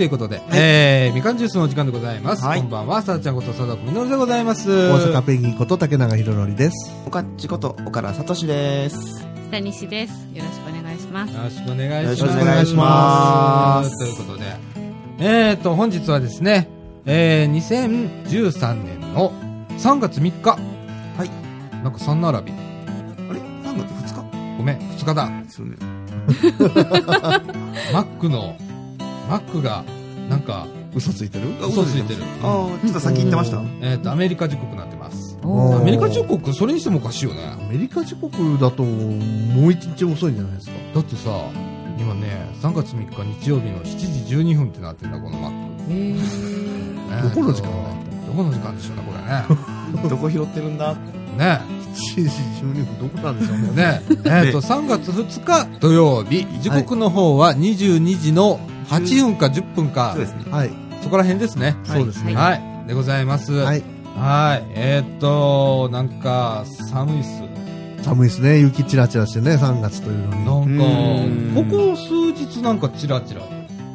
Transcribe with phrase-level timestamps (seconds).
[0.00, 2.42] ということで、えー、みかんジュースのお時間でございます。
[2.42, 4.70] はいこんばんは、さあちゃんこと佐田みのるでございます。
[4.70, 6.90] 大阪ペンギンこと竹永宏典です。
[7.06, 9.26] おかっちこと岡田聡です。
[9.50, 10.12] 北西です。
[10.32, 11.34] よろしくお願いします。
[11.34, 12.20] よろしくお願いします。
[12.22, 14.44] よろしくお願いしますということで、
[15.18, 16.70] えーと、本日はですね、
[17.04, 19.32] えー、2013年の
[19.76, 20.52] 3月3日。
[21.18, 21.30] はい。
[21.84, 22.52] なんか3並び。
[22.52, 24.56] あれ ?3 月2日？
[24.56, 25.30] ごめん、2日だ。
[25.42, 25.76] ですよね。
[27.92, 28.56] マックの、
[29.30, 29.84] マックが、
[30.28, 31.46] なんか、嘘ついてる？
[31.62, 32.22] あ嘘ついてる。
[32.42, 33.62] ああ、ちょっと先言ってました？
[33.80, 35.38] えーと、アメリカ時刻になってます。
[35.44, 37.44] アメリカ時刻、それにしてもおかしいよね。
[37.46, 40.72] アメリカ時刻だともう一日遅いんじゃないですか？
[40.96, 41.30] だってさ、
[41.96, 45.82] 今ね、3月3日日曜日の7時12分ってなってんだ、このマック。
[45.90, 48.26] えー、ねどこの時間だ？
[48.26, 49.12] どこの時間でしょうね、こ
[49.96, 50.08] れね。
[50.10, 50.94] どこ拾ってるんだ？
[51.38, 53.74] ね7時12分どこなんでしょうね。
[53.74, 54.02] ね
[54.46, 60.44] えっと、3月2日土曜日、時刻の方は22時の8分か10分かそう、ですね。
[60.50, 60.70] はい。
[61.02, 61.76] そこら辺ですね。
[61.84, 62.34] そうですね。
[62.34, 62.62] はい。
[62.86, 63.52] でございます。
[63.52, 63.66] は。
[63.66, 63.82] はいい。
[64.74, 67.42] えーっと、なんか、寒いっす。
[68.02, 68.58] 寒いですね。
[68.58, 70.78] 雪ちらちらしてね、3月というのに。
[70.78, 73.42] なんうんか、ここ数日なんかチラチラ。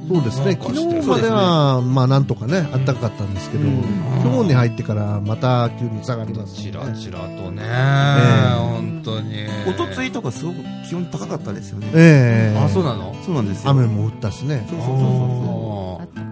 [0.07, 0.51] そうですね。
[0.61, 3.83] 昨日までは、まあなんとかね、暖かかったんですけど、うん
[4.23, 9.45] 今日に入ってからまた急に下がります、チラチラとね、え本当に。
[9.67, 10.57] おとついとかすごく
[10.89, 11.87] 気温高かったですよね。
[11.93, 13.15] ええあ、そうなの？
[13.25, 13.71] そうなんですよ。
[13.71, 14.65] 雨も降ったしね。
[14.69, 16.27] そうそうそうそああったか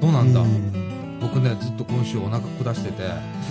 [0.00, 0.40] ーそうなんだ？
[0.40, 3.02] うん僕ね、ずっと今週お腹下してて、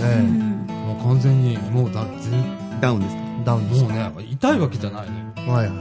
[0.02, 2.44] えもう完全に、もうだ、全う。
[2.80, 3.22] ダウンですか？
[3.42, 3.94] えダウンですか？
[3.94, 5.52] もうね、痛いわけじゃないのよ。
[5.52, 5.76] はいはい。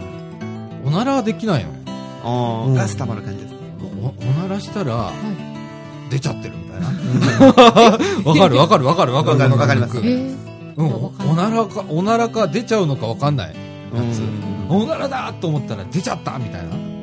[0.87, 1.77] おならはできないのよ。
[2.25, 3.44] ああ、うんガス溜まる感じ。
[4.05, 5.13] おおならしたら、
[6.11, 6.87] 出ちゃってるみたいな。
[8.31, 10.37] わかるわかるわかるわかるわかるわかりますえー、
[10.77, 13.49] うん、わかるおならか、おならか出ちゃうのかわかんない。
[13.49, 13.55] や
[14.13, 16.75] つうんおならだと思ったら出ちゃったみたいな。
[16.75, 16.95] うん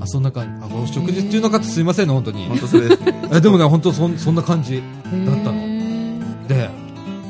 [0.00, 0.74] あ、そんな感じ。
[0.74, 2.58] あ、お食事中の方すいませんね、本当に本。
[2.58, 4.82] 当それですでもね、本当そんそんな感じ。
[5.12, 6.70] えだったのので、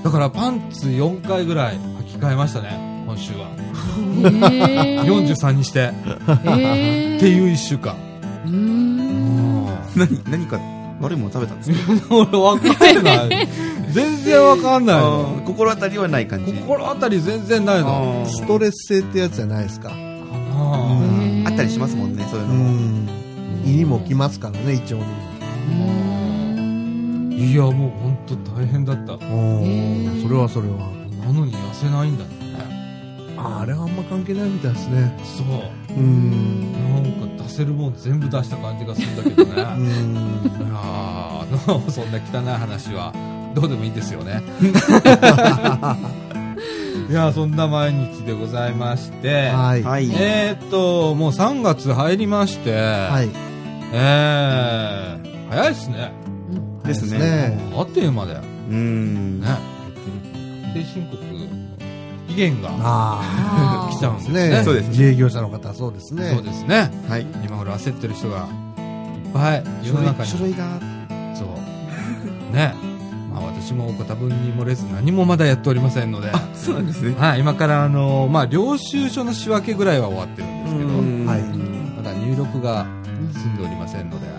[0.03, 1.77] だからパンツ4回ぐらい
[2.11, 3.49] 履き替えましたね、今週は。
[3.57, 5.93] えー、43にして。
[6.45, 7.95] えー、っていう1週間。
[10.25, 10.59] 何、何か
[11.01, 11.77] 悪いもの食べたんですか？
[12.15, 13.49] 俺わかんない。
[13.93, 15.45] 全然わかんないあのー。
[15.45, 16.53] 心当たりはない感じ。
[16.53, 18.25] 心当たり全然ないの。
[18.27, 19.91] ストレス性ってやつじゃないですか。
[20.57, 20.99] あ
[21.47, 22.65] あったりしますもんね、そういううのも。
[22.71, 23.09] ん。
[23.67, 25.07] 胃にも来ますからね、胃腸にも。
[27.31, 27.73] ーいや、もう
[28.03, 29.13] 本当大変だった。
[29.15, 30.91] それはそれは。
[31.27, 32.31] なのに痩せないんだね。
[33.45, 35.17] ああれはあんま関係ないみたいですね。
[35.37, 35.47] そう。
[35.97, 36.73] うん。
[36.95, 39.53] なんか出せるもん全部出した感じがするんだけどうね。
[39.55, 39.77] いやん。
[41.47, 43.13] ーそんな汚い話は
[43.55, 44.43] どうでもいいんですよね。
[47.11, 49.49] いやーそんな毎日でございまして。
[49.49, 49.83] はい。
[49.83, 50.11] はい。
[50.11, 53.29] えーっと、もう3月入りまして、はい。
[53.93, 56.13] えー、早いっすね。
[56.87, 57.19] ですね。
[57.19, 58.41] ねあっという間だよ。
[58.71, 59.41] うん。
[59.43, 59.75] ね。
[60.75, 61.24] 定申告、
[62.35, 64.33] 期限があ 来ちゃうんですあ。
[64.33, 64.49] ね。
[64.51, 66.31] ねそうですね自営業者の方はそうですね。
[66.35, 66.91] そうですね。
[67.09, 67.27] はい。
[67.45, 70.29] 今頃焦ってる人がいっぱい世の中に。
[70.29, 70.65] 書類が、
[71.35, 72.55] そう。
[72.55, 72.75] ね。
[73.33, 76.31] まあ私もご多分に漏れず何もまだやっておりませんので。
[76.55, 77.15] そうなんですね。
[77.19, 80.93] はい、今からあの、まあ領収書の仕分けぐらいは終わってるんですけど、う
[81.25, 81.43] んはい
[81.97, 82.87] まだ入力が
[83.33, 84.33] 済んでおりませんので、は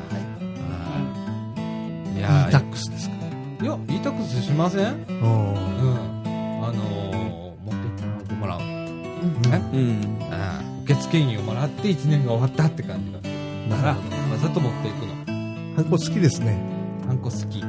[2.16, 2.20] い。
[2.20, 3.16] いや e タックスですか。
[3.62, 5.06] いや、e タックスしません？
[5.10, 5.56] うん。
[6.64, 7.25] あの
[9.50, 9.62] ね。
[9.74, 9.80] うん。
[9.80, 10.18] うん
[10.86, 15.16] 受付員をもらって1年が終わったって感じだから、なるほわざと持っていくの。
[15.26, 15.34] ど。
[15.78, 16.62] ハンコ好きですね。
[17.08, 17.60] ハンコ好き。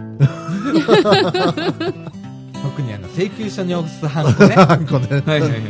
[2.62, 4.54] 特にあの、請求書に押すハンコね。
[4.54, 5.14] ハンコで。
[5.14, 5.60] はいはいはい。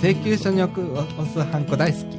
[0.00, 0.72] 請求書に押
[1.32, 2.18] すハンコ大好き。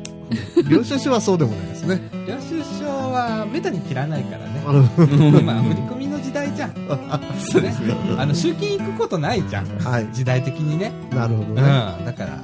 [0.70, 2.02] 領収書はそうでもないですね。
[2.28, 4.62] 領収書はめったに切らないからね。
[4.66, 6.74] 今、振り込みの時代じゃん。
[7.40, 7.96] そうですね。
[8.18, 9.68] あの、集金行くことないじゃん。
[9.80, 10.08] はい。
[10.12, 10.92] 時代的にね。
[11.12, 11.56] なるほうん。
[11.56, 11.68] どね。
[12.06, 12.40] だから、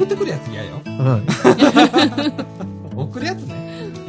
[0.00, 0.80] 送ってくるやつ嫌よ。
[0.86, 2.96] はい。
[2.96, 3.54] 送るやつね。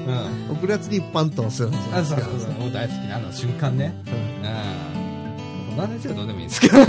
[0.08, 0.56] うん。
[0.56, 2.52] 送るやつにパンと押すようなあ、そうそううそう。
[2.54, 3.88] もう大好きなあの瞬間ね。
[3.88, 3.94] んうん。
[5.76, 6.78] この話はどうでもいいんですけど。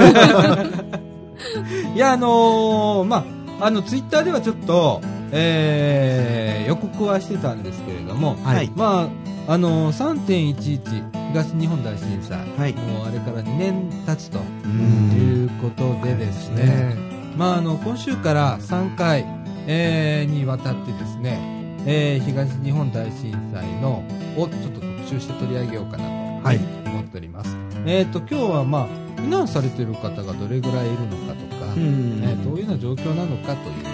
[1.94, 3.24] いや、あのー、ま
[3.60, 5.00] あ、あの、ツイッターではちょっと、
[5.32, 8.70] えー、予告はしてたんですけれども、はいはい。
[8.76, 9.08] ま
[9.48, 12.72] あ、あのー、3.11東日本大震災、はい。
[12.74, 19.24] もうあれから2年経つとうんいうことでですね、まあ、あの、今週から3回、
[19.66, 21.38] えーにわたってですね、
[21.86, 24.02] えー東日本大震災の、
[24.36, 26.10] をちょっと特集して取り上げようかなと
[26.48, 26.60] はい。
[26.86, 27.56] 思っております。
[27.86, 33.90] えっ、と、今日はまあ、避難されている方がどれぐらいいるのかとか、うんえーどういうような状況なのかというよ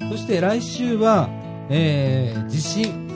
[0.00, 0.16] なこと。
[0.16, 1.28] そして来週は、
[1.68, 3.08] えー地震、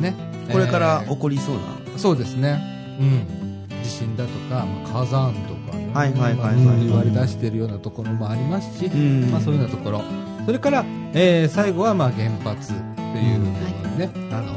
[0.00, 0.14] ね。
[0.50, 1.60] これからえ起こりそうな。
[1.94, 2.60] ーそうですね。
[3.00, 3.82] うん。
[3.82, 5.90] 地震だとか、まあ、火山とかね。
[5.94, 10.02] はいはいはいはいまあ言われ出してるようなところもありますし、うんまあそういうようなところ。
[10.46, 10.84] それから、
[11.14, 12.74] えー最後はまあ原発と
[13.18, 14.54] いう部分ね、あの、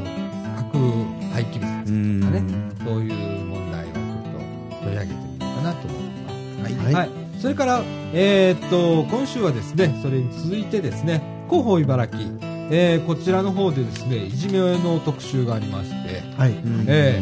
[0.56, 0.78] 核
[1.32, 2.20] 廃棄物うん。
[2.20, 2.42] とかね、
[2.84, 6.74] そういう問題をちょっと取り上げてみようかなと思います。
[6.74, 6.84] はい。
[6.84, 7.10] はいはい。
[7.40, 7.82] それから、
[8.14, 12.18] えーっと、今週はですね、それに続いてですね、広報茨城、
[12.70, 16.50] えーこちらの方でですね、いじめの特集がありまして、はい。
[16.50, 17.20] うんえ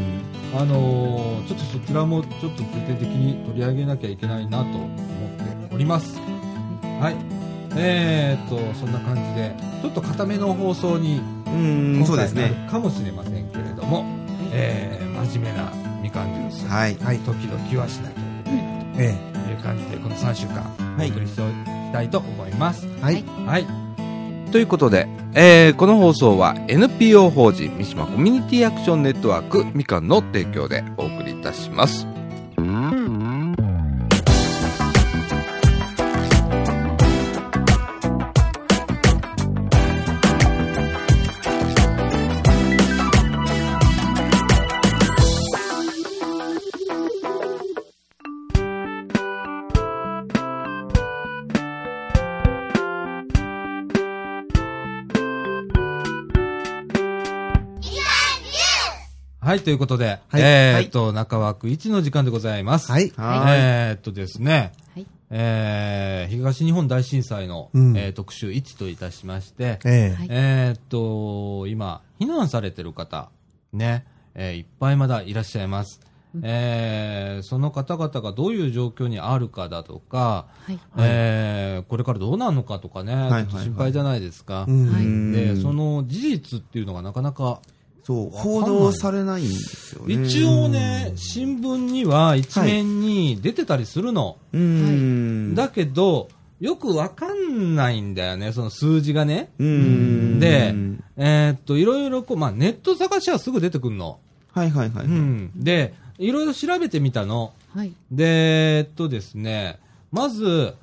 [0.56, 6.18] あのーちょっとそちらもちょっと重点的に取り上げなきゃいけないなと思っております。
[7.00, 7.16] はい。
[7.76, 9.52] えーっと、そんな感じで、
[9.82, 11.50] ちょっと固めの放送にう
[12.02, 12.48] ん、そうですね。
[12.48, 14.04] るかもしれませんけれども、
[14.52, 15.72] えー真面目な
[16.02, 16.96] みかんジュース、はい。
[16.96, 17.18] はい。
[17.20, 18.20] 時々はしなきゃ
[18.98, 20.62] えという感じで、この3週間、
[20.96, 21.36] はいお送りし
[21.92, 22.86] たいと思います。
[22.86, 23.02] え。
[23.02, 23.24] はい。
[23.46, 23.83] はい。
[24.54, 32.06] ということで、えーこの放送は NPO 法人三島コミュニティアクションネットワークみかんの提供でお送りいたします。
[59.54, 62.90] はい、ということで、はいえーっと、中枠1の時間でございます。
[62.90, 63.12] はい。
[63.16, 63.56] はい。
[63.56, 73.30] えーっとですね、はいえー東日本大震災の、うんえー特集1といたしまして、えはいえーっと、今、避難されてる方、
[73.72, 74.04] ね、
[74.34, 76.00] えーいっぱいまだいらっしゃいます。
[76.42, 80.80] えーその方々がどういう状況にあるかだとか、はい。
[80.98, 84.62] えーこれからどうなるのかとかね、はいはいちょっと心配じゃないですか。
[84.62, 87.60] はいうんで、その事実っていうのがなかなか、
[88.04, 90.14] そう、報道されないんですよね。
[90.26, 94.36] 一応ね、新聞には一面に出てたりするの。
[94.52, 95.54] うん。
[95.54, 96.28] だけど、
[96.60, 99.50] よくわかんないんだよね、その数字がね。
[99.58, 100.38] うん。
[100.38, 100.74] で、
[101.16, 104.18] えーっと、いろいろこう、まあ、ネット探しはすぐ出てくるの。
[104.52, 105.06] はいはいはい。
[105.06, 105.50] うん。
[105.56, 107.52] で、いろいろ調べてみたの。
[107.74, 107.92] はい。
[108.12, 109.80] で、えっとですね、
[110.12, 110.74] まず、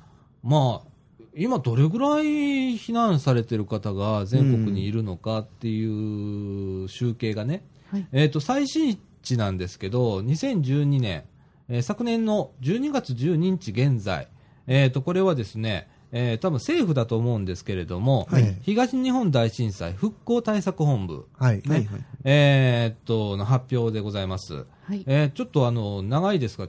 [0.42, 0.91] まあ、
[1.34, 8.06] 今どれぐらい避難されてる方が全国にいるのかっていう集計がね、はい。
[8.12, 11.24] えっ、と、最新値なんですけど、2012年、
[11.68, 14.28] えー昨年の12月12日現在、
[14.66, 21.62] えっ、と、これはですね、えー多分政府だと思うんですけれども、はい東日本大震災復興対策本部、はい。
[21.66, 22.04] はいはい。
[22.24, 24.54] えっと、の発表でございます。
[24.54, 25.02] はい。
[25.06, 26.68] えーちょっとあの、長いですが、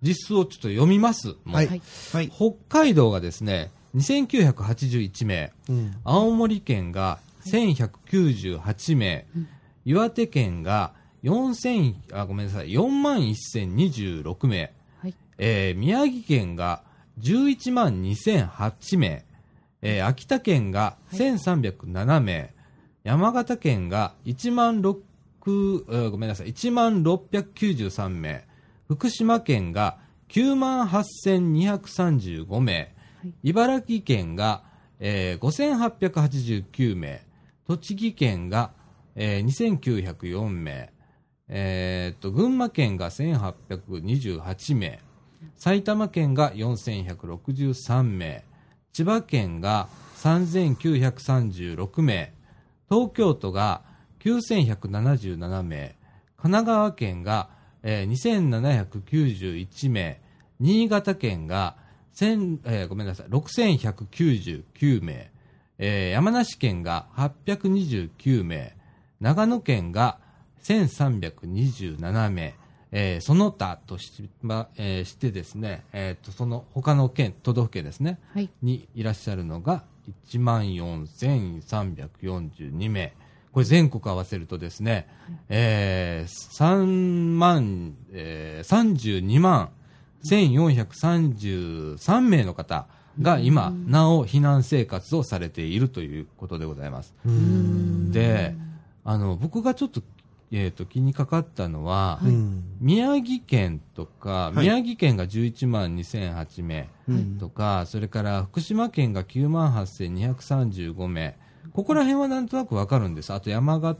[0.00, 1.34] 実数をちょっと読みます。
[1.44, 1.82] はい。
[2.30, 5.96] 北海道がですね、2981名、うん。
[6.04, 9.48] 青森県が1198名、うん。
[9.84, 10.92] 岩手県が
[11.24, 12.70] 4000あごめんなさい。
[12.70, 15.14] 4万1026名、はい。
[15.38, 16.82] えー宮城県が
[17.20, 19.24] 11万2008名、
[19.82, 22.54] えー秋田県が1307名、
[23.04, 24.96] 山形県が1万6、
[25.44, 28.44] えーごめんなさい、1万693名、
[28.88, 32.88] 福島県が9万8235名、はい
[33.42, 34.62] 茨城県が、
[35.00, 35.88] えー
[36.68, 37.22] 5889名、
[37.66, 38.72] 栃木県が、
[39.14, 40.92] えー2904名、
[41.48, 45.00] えーっと、群馬県が1828名、
[45.56, 48.44] 埼玉県が4163名、
[48.92, 52.32] 千葉県が3936名、
[52.90, 53.82] 東京都が
[54.20, 55.96] 9177名、
[56.36, 57.50] 神奈川県が、
[57.82, 58.08] えー
[58.90, 60.20] 2791名、
[60.60, 61.76] 新潟県が
[62.18, 65.30] 1000、えーごめんなさい、6199名、
[65.78, 68.74] えー山梨県が829名、
[69.20, 70.18] 長野県が
[70.64, 72.54] 1327名、
[72.90, 78.50] えーその他とし,、まえーしてですね、えーとその他の県、都道府県ですね、はい。
[78.62, 79.84] にいらっしゃるのが
[80.26, 83.12] 1万4342名。
[83.52, 85.06] これ全国合わせるとですね、
[85.48, 86.84] えー、3
[87.36, 89.70] 万、えー、32万
[90.24, 92.86] 1433名の方
[93.20, 97.14] が今、なお避難生活をされているということでございます。
[97.26, 98.12] うん。
[98.12, 98.54] で、
[99.04, 100.02] あの、僕がちょっと、
[100.50, 102.62] えっ、と、気にかかったのは、うん。
[102.80, 111.36] 宮城県とか、はい宮城県が11万2008名、うんとか、それから福島県が9万8235名、
[111.72, 113.32] ここら辺はなんとなくわかるんです。
[113.32, 113.98] あと山形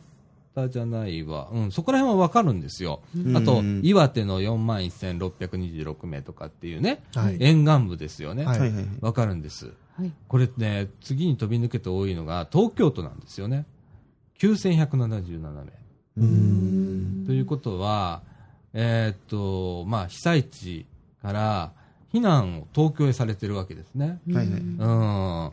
[0.69, 1.49] じゃないわ。
[1.53, 3.01] うん、そこら辺はわかるんですよ。
[3.15, 7.37] うんあと、岩手の4万1626名とかっていうね、はい。
[7.39, 8.45] 沿岸部ですよね。
[8.45, 9.13] わ、はいはいはいはい。
[9.13, 9.73] かるんです。
[9.97, 10.13] はい。
[10.27, 13.67] これね、次に飛び抜けて多いのが東京都なんですよね。
[14.41, 15.65] 9177名。
[16.17, 17.25] うん。
[17.27, 18.23] ということは、
[18.73, 20.87] えーっと、まあ、被災地
[21.23, 21.73] から
[22.13, 24.21] 避難を東京へされてるわけですね。
[24.33, 24.61] はいはい。
[24.61, 25.51] うん。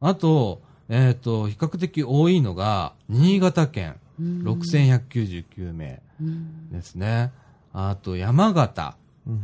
[0.00, 7.32] あと、えーっと、比較的多いのが、新潟県、6199名うんですね。
[7.72, 8.96] あと、山形、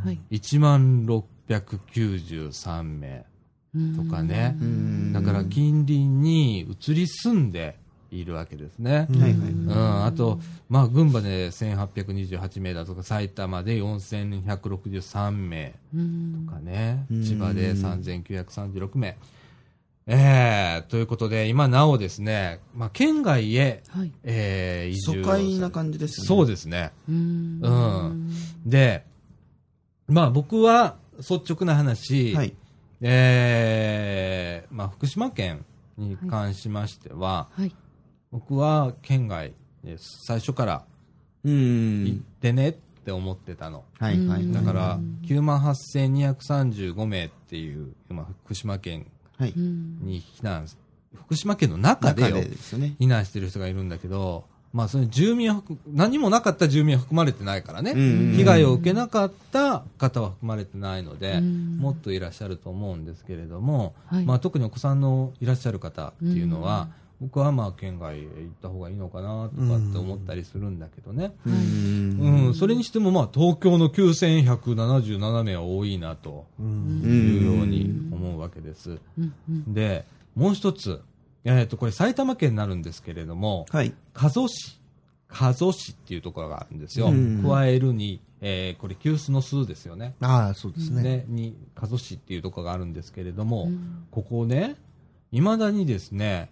[0.04, 0.18] はい。
[0.30, 3.26] 1万693名
[3.96, 4.56] とかね。
[4.60, 5.12] うん。
[5.12, 7.76] だから、近隣に移り住んで
[8.10, 9.08] いるわけですね。
[9.10, 9.32] はいはい。
[9.32, 10.38] うん、あと、
[10.68, 19.16] まあ、群馬で1828名だとか、埼玉で4163名うんとかね、うん千葉で3936名。
[20.06, 24.12] えー、ということで、今なおですね、まあ、県外へ、はい。
[24.24, 26.26] えー、移住疎を開な感じですよね。
[26.26, 26.92] そうですね。
[27.08, 28.30] うんうん
[28.66, 29.04] で、
[30.08, 32.54] まあ、僕は、率直な話、はい。
[33.00, 35.64] えー、まあ、福島県
[35.96, 37.74] に関しましては、はい。
[38.32, 39.52] 僕は県外
[39.84, 40.24] です。
[40.26, 40.84] 最初から
[41.44, 42.24] う行っん。
[42.40, 42.72] てねっ
[43.04, 43.84] て思ってたの。
[43.98, 44.42] はいはい。
[44.42, 49.06] うんだからうん、9万8235名っていう、今、福島県
[49.40, 50.66] に避難、
[51.14, 52.50] 福島県の中でね。
[53.00, 57.92] 避難してる人がいるんだけど、まあ、その住民は含、何もなかった住民は含まれてないからね。
[57.92, 64.24] うん被害を受けなかった方は含まれてないので、うんもっといらっしゃると思うんですけれども、はい。
[64.24, 66.88] まあ、特にお子さんのいらっしゃる方っていうのは、
[67.22, 68.28] 僕はまあ県外へ行っ
[68.60, 78.98] た方がいいのかなとかって思ったりするんだけどね、うんうんそれにしてもまあ東京の9177名は多いなとうんいうように思うわけです。
[79.68, 81.00] で、もう一つ、
[81.44, 83.94] えっ、と、これ埼玉県になるんですけれども、はい。
[84.12, 84.80] 加須市、
[85.28, 87.06] 加須市っていうところがあるんですよ。
[87.06, 90.14] うん加えるに、えーこれ急須の数ですよね。
[90.20, 91.02] ああ、そうですね。
[91.02, 94.76] ね、に、加須市っていうところがあるんですけれども、うんここね、
[95.30, 96.50] 未だにですね、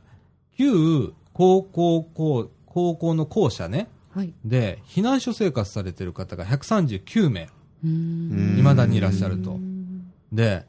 [0.60, 4.34] 旧高校校、高校の校舎ね、はい。
[4.44, 7.48] で、避難所生活されてる方が139名、
[7.82, 9.54] うん未だにいらっしゃるとう。
[9.54, 10.66] んで、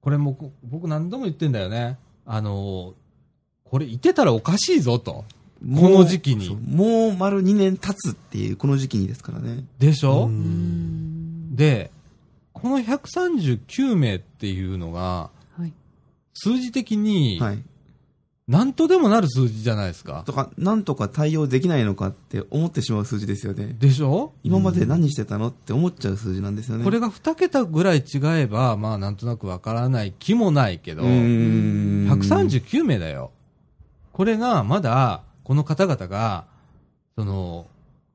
[0.00, 1.98] これも、僕何度も言ってんだよね。
[2.24, 2.94] あの、
[3.64, 5.24] これいてたらおかしいぞと。
[5.60, 9.64] この時期にもう丸2年経つっていう、この時期にですからね。
[9.78, 11.90] でしょ、うんで、
[12.54, 15.72] この139名っていうのが、はい。
[16.32, 17.62] 数字的に、はい。
[18.46, 20.22] なんとでもなる数字じゃないですか。
[20.26, 23.74] とか、なんとか対応できないのかって思ってしまう数字ですよね。
[23.78, 24.34] でしょ？
[24.42, 26.84] 今まで何してたのって思っちゃう数字なんですよね。
[26.84, 33.30] これが2桁ぐらい違えば、まあなんとなくわからない気もないけど、うーん、139名だよ。
[34.12, 36.44] これがまだ、この方々が、
[37.16, 37.66] その、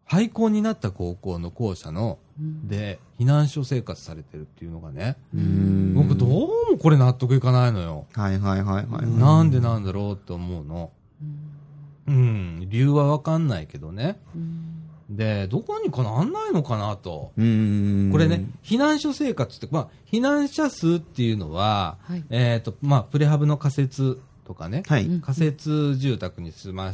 [0.06, 2.29] 廃校になった高校の校舎の、うん
[2.66, 8.06] で、避難所生活されてるっていうのがね、うーん僕どうもこれ納得いかないのよ。
[8.14, 9.06] はいはいはいはい。
[9.06, 10.92] うんなんでなんだろうって思うの。
[11.22, 11.60] うん
[12.08, 14.20] うん、理由はわかんないけどね。
[14.36, 14.80] うん
[15.10, 17.32] で、どこにかなんないのかなと。
[17.36, 22.24] これね、避難所生活って、まあ、避難者数っていうのは、はい。
[22.30, 25.06] えっ、と、まあ、プレハブの仮設とかね、はい。
[25.06, 26.94] うん仮設住宅に住ま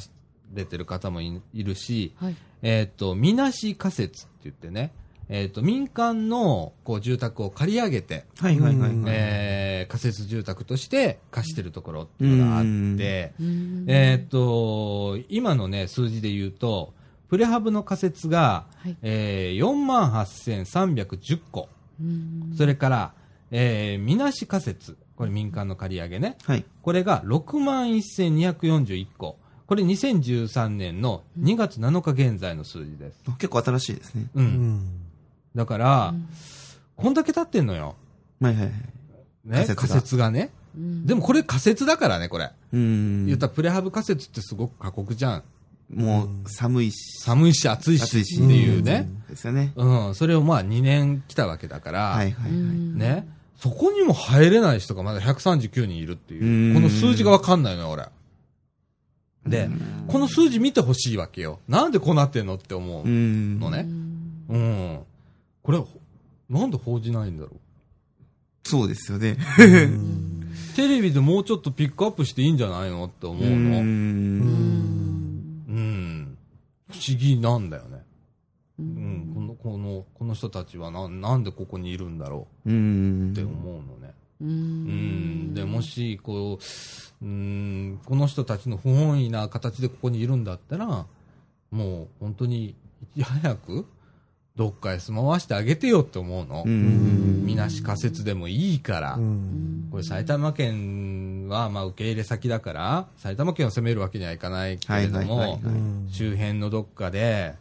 [0.54, 2.36] れてる方もいいるし、はい。
[2.62, 4.94] えっ、と、みなし仮設って言ってね、
[5.29, 8.91] えっ、と、民間のこう住宅を借り上げて、はいはいはい。
[8.91, 16.94] うんえー仮設住宅として貸してるところっていうのがあって、うんえっ、と、今のね、数字で言うと、
[17.29, 18.98] プレハブの仮設が、はい。
[19.01, 21.70] えー、4万8310個。
[22.00, 23.13] うんそれから、
[23.51, 24.98] えー、みなし仮設。
[25.15, 26.38] これ民間の借り上げね。
[26.44, 26.65] はい。
[26.82, 29.38] これが6万1241個。
[29.65, 33.24] これ2013年の2月7日現在の数字です。
[33.39, 34.27] 結構新しいですね。
[34.36, 34.41] う。
[34.41, 35.04] うんん。
[35.55, 36.27] だから、うん
[36.97, 37.95] こんだけ経ってんのよ。
[38.39, 39.67] はいはいはい。
[39.67, 39.75] ね。
[39.75, 40.50] 仮設がね。
[40.77, 42.51] うんでもこれ仮設だからね、これ。
[42.71, 43.25] うーん。
[43.25, 45.43] 言ったらプレハブ仮設ってすごく過酷じゃん。
[45.93, 47.19] もう寒いし。
[47.19, 49.09] 寒いし暑いし暑いしっていうね。
[49.29, 49.74] ですよね。
[49.75, 50.15] うん。
[50.15, 52.51] それをまあ2年来たわけだから、はいはいはい。
[52.51, 53.27] うんね。
[53.59, 56.71] そこにも入れない人がまだ139人いるっていうう。
[56.71, 58.07] んこの数字がわかんないのよ、俺。
[59.45, 59.69] で、
[60.07, 61.59] この数字見てほしいわけよ。
[61.67, 63.07] なんでこうなってんのって思うう。
[63.09, 63.59] ん。
[63.59, 63.85] のね
[64.50, 65.00] うんうん。
[65.65, 65.88] これ、ほ
[66.48, 67.60] なんで報じないんだろう？
[68.63, 69.38] そうですよね。
[70.75, 73.50] テレビでもうちょっとピックアップしていいんじゃないのって思うの？
[73.50, 74.38] うん。
[75.69, 76.38] ん。
[76.91, 78.03] 不思議なんだよね。
[78.77, 79.34] ううんん。
[79.34, 82.69] この、この、この人たちはな、なんでここにいるんだろう？
[82.69, 84.13] うんって思うのね。
[84.41, 85.53] ううんん。
[85.55, 91.07] で、もし、こう、うん、この人たちの不本意な形でここにいるんだったら、
[91.72, 92.75] もう本当に、
[93.15, 93.88] いち早く、
[94.55, 96.63] どっかへ住まわしてあげてよって思うの。
[96.65, 97.45] うん。
[97.45, 99.15] みなし仮設でもいいから。
[99.15, 99.89] うん。
[99.91, 105.59] これ埼玉県はまあ受け入れ先だから、埼玉県を責めるわけにはいかないけれども
[106.09, 107.55] 周辺のどっかで、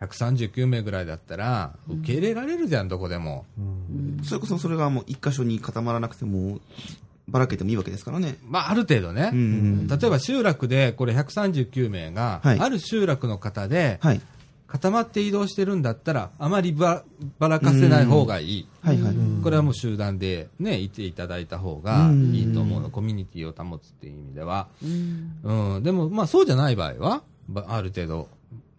[0.00, 3.46] 139名ぐらいだったら、受け入れられるじゃん、どこでも。
[3.58, 6.60] うんそれこそそれがもう一箇所に固まらなくても、
[7.26, 8.36] ばらけてもいいわけですからね。
[8.46, 9.30] まあ、ある程度ね。
[9.32, 9.88] うん。
[9.88, 14.20] 例えば集落で、これ139名が、はいある集落の方で、はい。
[14.74, 17.04] 固まって移動してるんだったら、あまりば
[17.38, 18.68] ばらかせない方がいい。
[18.82, 19.14] はいはい。
[19.14, 22.90] んこれはもう集団でね、いていただいた方がいいと思うの。
[22.90, 24.66] コミュニティを保つっていう意味では。
[25.44, 25.82] うん。
[25.84, 28.28] でも、まあそうじゃない場合は、ばある程度、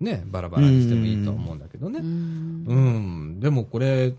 [0.02, 2.00] ね、バラバラにしてもいいと思うんだけどね。
[2.02, 3.40] うん。
[3.40, 4.14] でもこれ、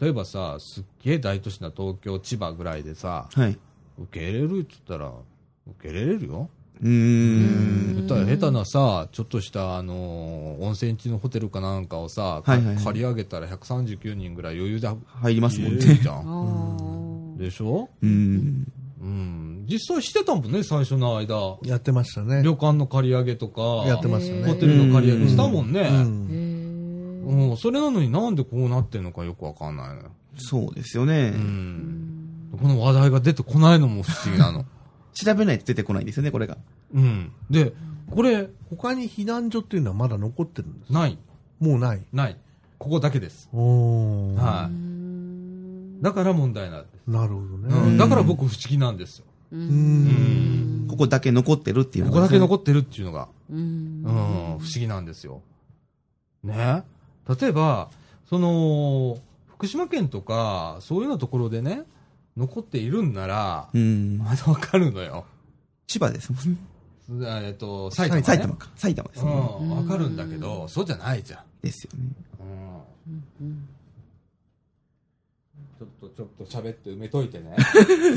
[0.00, 3.56] 例えばさ、すっげえ大都市な東京、千葉ぐらいでさ、はい。
[4.00, 5.12] 受け入れるって言ったら、
[5.68, 6.50] 受け入れれるよ。
[6.84, 8.06] うーん。
[8.06, 14.88] 下手なさ、ちょっとした、あのー温泉地のホテルかなんかをさ、はいはいはい借り上げたら139人ぐらい余裕で
[15.20, 15.80] 入りますもんね。
[15.80, 17.36] じゃん。
[17.38, 17.88] でしょ？
[18.02, 18.66] うん。
[19.00, 19.64] うん。
[19.68, 21.56] 実際してたもんね、最初の間。
[21.64, 22.42] やってましたね。
[22.42, 24.44] 旅館の借り上げとか、やってましたね。
[24.46, 25.88] ホテルの借り上げしたもんうね。
[25.90, 27.56] んうん。
[27.56, 30.02] それなのになんでこうなってんのかよくわかんないのよ。
[30.36, 31.38] そうですよねう。
[31.38, 32.50] ん。
[32.60, 34.64] この話題が出てこないのも不思議なの。
[35.14, 36.58] 調べないと出てこないんですよね、これが。
[36.94, 37.32] うん。
[37.50, 37.74] で、
[38.10, 41.18] これ、他に避難所っていうのはまだ残ってるんですない。
[41.60, 42.02] もうない？
[42.12, 42.36] ない。
[42.78, 43.48] ここだけです。
[43.52, 44.70] おーは
[46.00, 46.02] い。
[46.02, 47.10] だから問題なんです。
[47.10, 47.74] なるほどね。
[47.74, 47.98] うん。
[47.98, 49.24] だから僕不思議なんですよ。
[49.52, 50.88] ううんん。
[50.88, 55.42] ここだけ残ってるっていうここだのがですねけ残ってるっていうのが、うん、不思議なんですよ。
[56.42, 56.82] ね。
[57.40, 57.90] 例えば、
[58.28, 61.84] その、福島県とか、そういうようなところでね、
[62.36, 64.18] 残っているんなら、うん。
[64.18, 65.24] まだわかるのよ。
[65.86, 66.58] 千葉ですもんね。
[67.10, 68.24] えっと、埼玉、ね。
[68.26, 68.70] 埼玉か。
[68.76, 69.30] 埼玉ですね。
[69.32, 69.34] う
[69.64, 71.44] ん、わかるんだけど、そうじゃないじゃん。
[71.62, 72.08] ですよね。
[72.40, 73.68] うん。
[75.78, 77.56] ちょっと、ちょっと喋って埋めといてね。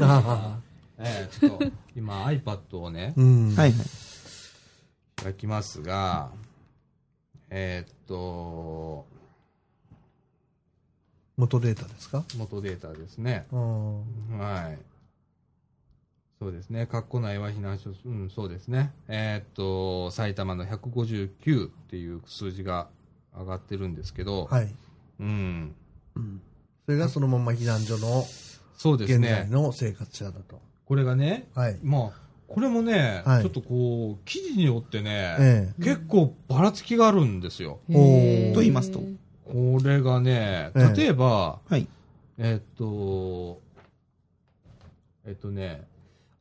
[0.02, 0.60] あ
[1.00, 3.56] ええちょっと、今 iPad をねー、うん。
[3.56, 3.86] はいはい。
[5.23, 6.32] 開きますが、
[7.50, 9.06] えーっと、
[11.36, 12.23] 元データですか？
[12.38, 13.45] 元データですね。
[13.52, 14.38] うん。
[14.39, 14.80] はい。
[16.39, 16.88] そうですね。
[16.89, 18.91] 括弧内は避難所、うん、そうですね。
[19.08, 22.88] えーっと、埼玉の159っていう数字が
[23.36, 24.73] 上がってるんですけど、はい。
[25.19, 25.76] うん。
[26.86, 28.23] それがそのまま避難所の
[28.78, 29.50] そうです現在ね。
[29.50, 30.62] の生活者だと。
[30.86, 31.80] これがね、はい。
[31.84, 37.80] まあ、これもね、はいちょっとこう、記事によってね、え結構ばらつきがあるんですよ。
[37.88, 37.93] と
[38.60, 39.02] 言いますと。
[39.45, 41.88] これがね、ええ例えば、はい。
[42.38, 43.60] えっと、
[45.26, 45.88] えっとね、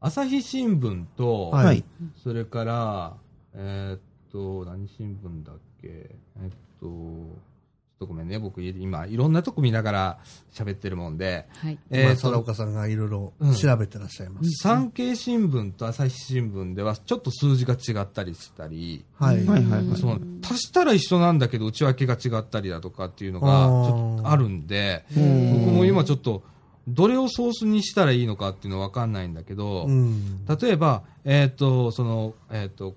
[0.07, 1.85] 朝日新聞と、はいはい。
[2.23, 3.17] それから、
[3.55, 10.19] えっと、何新聞だっけ、えっと、ちょっとごめんね、僕今、いろんなとこ見ながら
[10.53, 11.79] 喋ってるもんで、はい。
[11.91, 14.51] 今、えっと、佐岡さんがいろいろうん調べてらっしゃいます。
[14.63, 19.45] 産経新聞と朝日新聞ではちょっと数字が違ったりしたり、はい。
[19.45, 19.97] はいはいはい。
[19.99, 26.45] その足したら一緒なんだけど内訳が違ったりだとかっていうのがちょっとあるんで、うん僕も今ちょっと
[26.89, 30.47] どれをソースにしたらいいのかっていうのは分かんないんだけど、うん。
[30.47, 32.95] 例えば、えっ、と、その、えっ、と、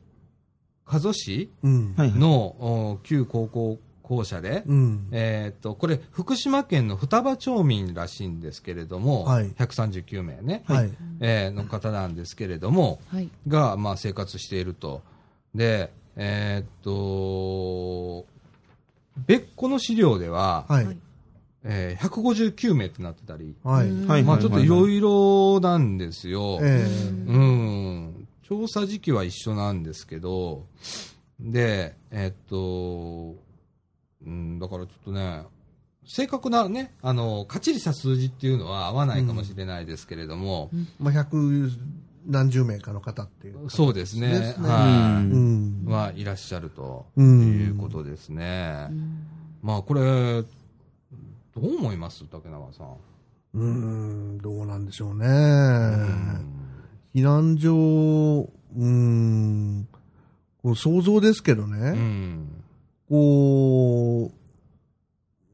[0.86, 1.95] 加須市うん。
[1.95, 2.19] はいはい。
[2.19, 2.38] の、
[2.91, 5.08] お旧高校校舎で、うん。
[5.12, 10.91] えっ、と、これ、福島県の双葉町民らしいんですけれども、はい139名ね、はい。
[11.19, 13.30] えーの方なんですけれども、はい。
[13.47, 15.02] が、まあ、生活していると。
[15.56, 18.28] で、えーっと、
[19.25, 20.97] 別個の資料では、はい。
[21.63, 23.91] えー159名ってなってたり、はい。
[24.05, 24.23] はい。
[24.23, 26.59] まあちょっといろいいろなんですよ。
[26.61, 26.87] え
[27.27, 28.27] うん。
[28.43, 30.65] 調査時期は一緒なんですけど、
[31.39, 33.39] で、えーっと、
[34.25, 35.43] うん、だからちょっとね、
[36.05, 40.77] 正確なね、あの、かっちりした数字っていうのは合わないかもしれないですけれども、え。
[40.99, 41.69] まあ、百
[42.25, 43.69] 何十名かの方っていう。
[43.69, 44.55] そうですね。
[44.57, 45.31] はい。
[45.31, 45.85] うん。
[45.85, 46.23] はい。
[46.23, 47.69] らっしゃるとうんい。
[47.69, 48.89] うことですね。
[49.61, 50.43] まあこれ、
[51.59, 52.25] どう思います？
[52.25, 52.87] 竹永さん。
[53.53, 55.25] うーん、どうなんでしょうね。
[55.25, 56.55] うん
[57.15, 59.87] 避難所、うーん、
[60.61, 62.47] こう想像ですけどうね、ん。
[63.09, 64.31] こ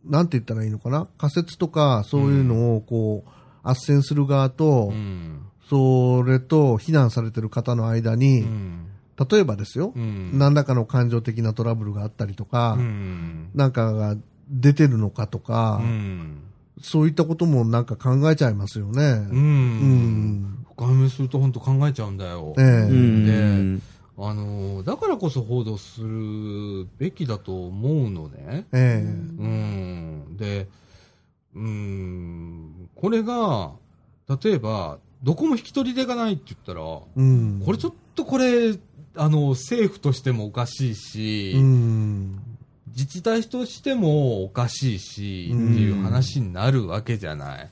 [0.05, 1.07] う、なんて言ったらいいのかな？
[1.17, 3.29] 仮説とかそういうのをこう、
[3.67, 5.45] 斡旋する側と、うん。
[5.69, 8.87] それと避難されてる方の間うに、ん。
[9.17, 10.37] 例えばですよ、うん。
[10.37, 13.49] 何らかの感情的なトラブルがあったりとか、うん。
[13.55, 14.17] なんかが
[14.49, 16.41] 出てるのかとか、うん。
[16.81, 19.01] そういったこともなんか考えちゃいますよね。
[19.01, 19.33] う。
[19.33, 20.65] うんん。
[20.75, 22.53] 深読みすると本当考えちゃうんだよ。
[22.57, 23.81] ええうん。
[24.17, 28.65] あのーだからこそ報道するべきだと思うのね。
[28.71, 30.37] ええうん。
[30.37, 30.67] で、
[31.53, 33.71] うん、これが、
[34.43, 37.59] 例えば、どこも引き取り手がないって言ったら、こうん。
[37.65, 38.77] れちょっとこれ、
[39.15, 42.39] あの、政府としてもおかしいし、うん。
[42.95, 47.69] 自治体としてもおかしいし、うんっていう話になるわけじゃない。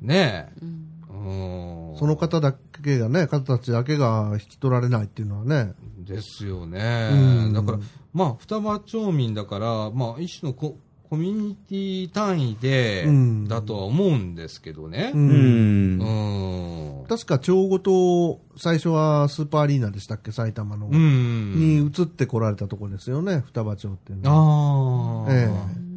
[0.00, 0.60] ねえ。
[0.62, 1.96] うんうん。
[1.98, 5.72] その方だけがね、方たちだけが引き取られないっていうのはね。
[5.98, 7.10] ですよね。
[7.12, 7.16] う
[7.48, 7.78] んだから、
[8.12, 15.12] まあ、双葉町民だから、まあ、一種のココミュニティ単位で、うんだとは思うんですけどね。
[15.14, 15.18] う。
[15.18, 17.00] うんん。
[17.00, 17.06] うん。
[17.08, 20.88] 確か町ごと、最初はスーパーアリーナでしたっけ、埼玉の。
[20.88, 21.54] うん。
[21.54, 25.28] に移ってこられたとこですよね、双葉町っていうのは。
[25.28, 25.34] ああ。
[25.34, 25.88] ええ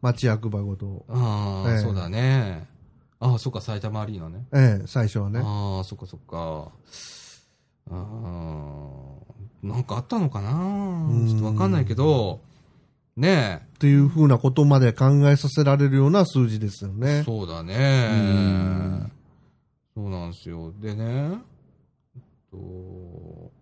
[0.00, 1.04] 町役場ごと。
[1.08, 2.66] ああ、ええそうだね。
[3.20, 4.46] ああ、そっか、埼玉アリーナね。
[4.52, 5.40] ええ、最初はね。
[5.42, 6.72] ああ、そっかそっか。
[7.90, 10.52] ああ、なんかあったのかな？
[11.10, 12.40] うんちょっとわかんないけど、
[13.16, 17.22] ねっていうふうなことまで考えさせられるような数字ですよえ、ね。
[17.24, 17.74] そうだね
[18.18, 19.12] ん。
[19.94, 20.72] そうなんですよ。
[20.80, 21.38] でね、
[22.16, 23.52] えっと、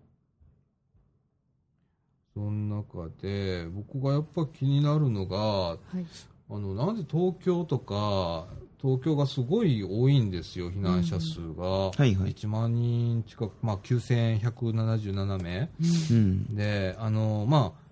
[2.33, 6.05] その中で、僕がやっぱ気になるのが、はい。
[6.49, 8.47] あの、なんで東京とか、
[8.81, 11.63] 東京がすごい多いんですよ、避難者数が。
[11.63, 12.33] はいはい。
[12.33, 15.69] 1万人近く、まあ、9177名。
[16.11, 16.55] うん。
[16.55, 17.82] で、あの、まあ、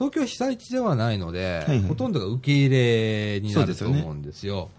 [0.00, 4.70] 東京は被災地ではないので、はいはいほとんどが受け入れになるとそうですよね思うんですよ。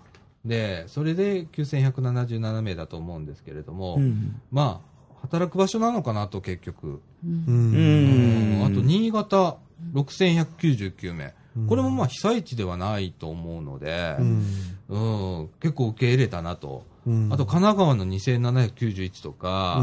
[0.44, 4.42] でそれで9177名だと思うんですけれども、うん。
[4.52, 6.94] まあ、働く場所なのかなと結局。
[6.94, 7.00] う。
[7.24, 8.66] うんん。
[8.66, 9.58] あと、新潟
[9.94, 11.26] 6199名。
[11.26, 14.46] うんこれもまあ被災地ではないと思うので、うん。
[14.88, 16.86] うん、結構受け入れたなと。
[17.08, 19.80] うんあと、神奈川の2791とか、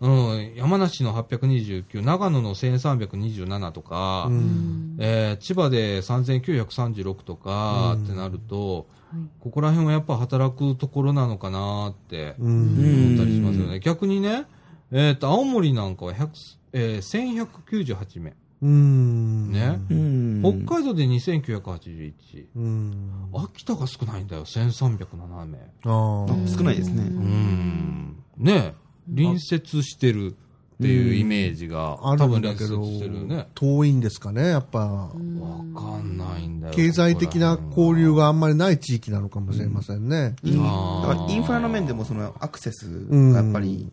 [0.00, 9.22] うんうん、山梨の829、長野の1327とか、うんえー千葉で3936とかうんってなると、はい。
[9.40, 13.14] ここら辺はやっぱ働くところなのかなってう思ん。
[13.14, 13.80] ったりしますよね。
[13.80, 14.46] 逆にね、
[14.92, 16.28] えっ、と、青森なんかは100、
[16.72, 18.34] えー1198名。
[18.62, 19.52] うん。
[19.52, 20.64] ねうん。
[20.66, 22.12] 北海道で2981。
[22.56, 23.12] うん。
[23.34, 25.58] 秋田が少ないんだよ、1307名。
[25.84, 27.02] ああ少ないですね。
[27.02, 28.16] うん。
[28.38, 28.74] ね
[29.14, 32.12] 隣接してるっていうイメージが、あ。
[32.12, 34.78] あ多るんだけど分隣接してるね。、遠いんですかね、やっぱ。
[34.80, 36.74] わかんないんだよ。
[36.74, 38.24] 経済的な交流が。
[38.24, 40.36] があんまりない地域なのかもしれませんね。
[40.42, 43.90] インあーだからインフラの面でもそのアクセスがやっぱり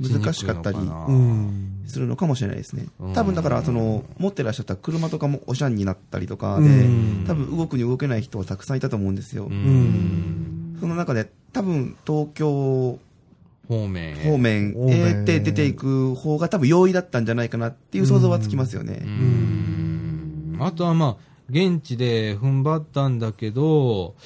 [0.00, 0.78] 難しかったり。
[1.86, 3.12] するのかもしれないですねうん。
[3.14, 9.48] 多分だからその持ってらっしゃった車とかもおしゃんになったりとかでうん多分動くに動けない人はたくさんいたと思うんですよう。
[9.52, 10.76] ん。
[10.80, 12.98] その中で多分東京
[13.70, 14.14] 方面へ。
[14.28, 18.94] 方面へって出ていく方が多分容易だったんじゃないかなっていう想像はつきますようね。
[18.94, 20.58] ん。
[20.60, 24.16] あとはまあ、現地で踏ん張ったんだけど、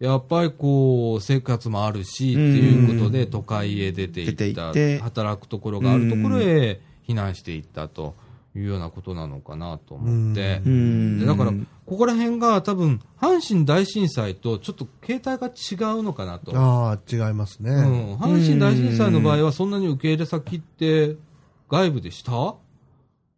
[0.00, 4.72] やっぱりこう、生活もあるし、っていうことで都会へ出ていった、
[5.04, 8.14] 働くところがあるところへ避難していったと
[8.56, 10.60] いうようなことなのかなと思って。
[10.60, 11.52] でだから、
[11.84, 16.56] ここら辺が多分、阪神大震災とちょっと形態が違うのかなと。
[16.56, 17.70] ああ、違いますね。
[17.70, 21.16] うん、阪神大震災の場合はそんなに受け入れ先って
[21.68, 22.32] 外部でした？
[22.32, 22.56] 大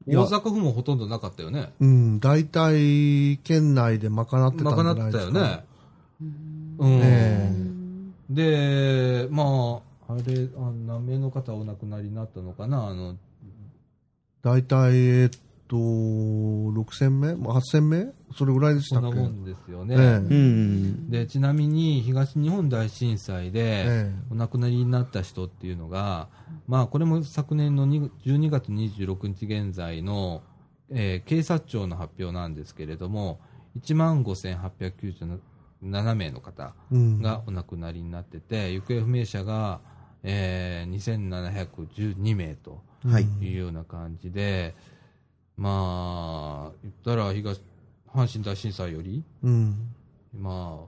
[0.07, 1.73] 阪府もほとんどなかったよね。
[1.81, 5.31] うん、大体、県内で賄ってたんじゃ賄ないですか。
[5.31, 5.65] ったよね。
[6.79, 7.01] うん。
[7.03, 7.53] え
[8.31, 13.17] で、まあ、あれ、あ何名の方お亡くなりになったのかなあの、
[14.43, 15.31] 大体、えっ
[15.69, 19.09] と、6000名 ?8000 名それぐらいでしたっけ？
[19.09, 19.95] そんなもんですよね。
[19.97, 21.11] ええうん。
[21.11, 26.29] で、ちなみに東日本大震災で、ええお亡くなりになった人っていうのが、
[26.67, 30.43] まあ、これも昨年のに12月26日現在の、
[30.91, 33.39] えー警察庁の発表なんですけれども、
[33.79, 35.39] 1万5897
[35.83, 37.21] 名の方うん。
[37.21, 39.81] がお亡くなりになってて、行方不明者が、
[40.23, 43.25] えー2712名とはい。
[43.41, 44.75] いうような感じで、
[45.57, 47.61] まあ、言ったら東、
[48.15, 49.95] 阪神大震災より、うん。
[50.39, 50.87] まあ、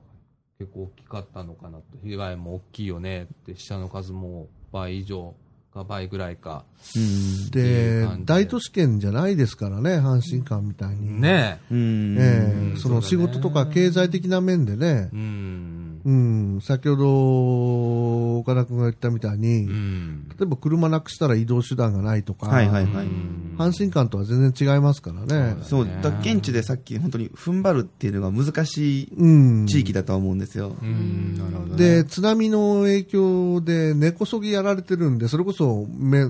[0.58, 1.84] 結構大きかったのかなと。
[2.04, 5.34] 被害も大きいよねって、死者の数も倍以上
[5.74, 6.64] か倍ぐらいか。
[6.96, 11.20] うで大都市圏じゃないですからね、阪神間みたいに。
[11.20, 12.16] ねうん。
[12.18, 15.14] えその仕事とか経済的な面でねえ。
[15.14, 15.73] う、ん。
[16.04, 20.28] うん、先ほど岡田君が言ったみたいに、うん。
[20.28, 23.06] 例えば車なくしたら移動手段がないとか、はいはいはい。
[23.06, 25.56] うん阪神間とは全然違いますからね。
[25.62, 29.26] そう、だから現地でさっき本当に踏ん張るっていうのが難しいう
[29.62, 29.66] ん。
[29.66, 30.76] 地域だとは思うんですよ。
[30.82, 32.02] うん、なるほど、ね。
[32.02, 36.26] で、津波の影響で根こそぎやられてるんで、それこそめ、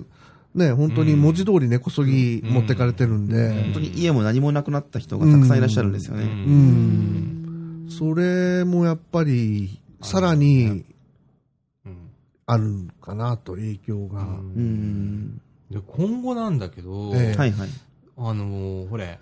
[0.55, 6.25] ね、本当に文字通り根こそぎ持ってかれてるんで、本当に家も何もなくなった人がたくさんいらっしゃるんですよね。
[6.25, 7.44] うん。
[7.89, 10.85] それもやっぱり、さらに
[11.85, 12.11] うん
[12.47, 14.23] あるかなと、影響が。
[14.23, 15.41] うん。
[15.71, 17.69] で今後なんだけど、ええはいはい。
[18.17, 19.19] あのーほれ、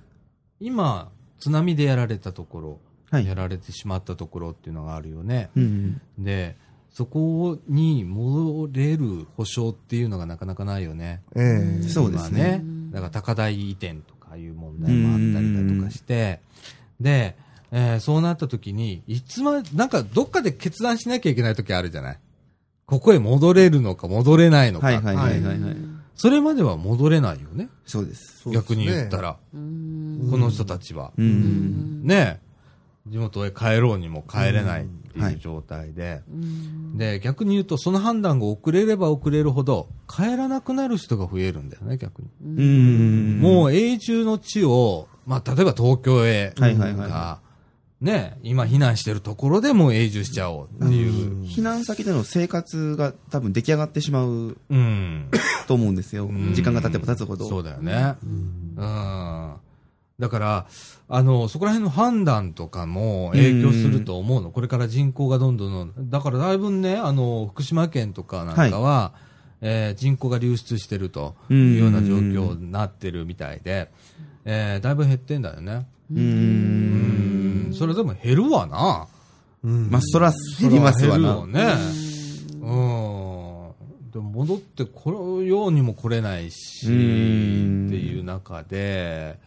[0.60, 5.50] 今、津波でやられたところ、はいやられてしまったところっていうのがあるよね。
[5.54, 6.00] うん。
[6.18, 6.56] で、
[6.90, 11.22] そこに戻れる保証っていうのがなかなかないよね。
[11.34, 16.40] ええそうですね今だから高台移転とかいう問題もあったりだとかして、
[17.00, 17.36] で、
[17.72, 22.18] えーそうなった時に、いつまで、なんかどっかで決断しなきゃいけない時あるじゃない？
[22.86, 24.86] ここへ戻れるのか戻れないのか。
[24.86, 25.76] はいはいはいはいはい。
[26.14, 27.68] それまでは戻れないよね。
[27.86, 28.48] そうです。
[28.50, 31.12] 逆に言ったら、この人たちは。
[31.16, 32.04] うん。
[32.04, 32.40] ね
[33.08, 36.22] 地元へ帰ろうにも帰れないっていいう状態で、
[36.94, 42.28] で、逆に言うと、その判断が遅れれば遅れるほど、帰らなくなる人が増えるんだよね、逆に。
[42.44, 43.40] うん。
[43.40, 47.40] もう永住の地を、まあ、例えば東京へ、はいはいはいが
[48.02, 51.44] ね、今避難してるところでもう永住しちゃおうっていう。
[51.44, 55.28] 避難先での生活が多分出来上がってしまううん。
[55.68, 56.52] と思うんですよん。
[56.52, 57.48] 時間が経てば経つほど。
[57.48, 58.16] そうだよね。
[58.24, 59.54] うん。
[60.18, 60.66] だから、
[61.08, 64.50] あの、そこら辺の判断とかも影響すると思うの。
[64.50, 65.92] これから人口がどんどん。
[66.10, 69.12] だからだいぶね、あの、福島県とかなんかは、
[69.60, 73.92] えー人口が流出してるというような状況になってるみたいで、
[74.44, 75.86] えーだいぶ減ってんだよね。
[76.10, 76.14] う。
[76.16, 77.41] うんん。
[77.72, 79.06] それでも減るわな。
[79.64, 81.22] うんまあ、そら、減りますわな。
[81.22, 82.12] 減るよね。
[82.60, 84.10] うん。
[84.12, 89.38] でも戻ってこるようにも来れないし、ってうんいう中で、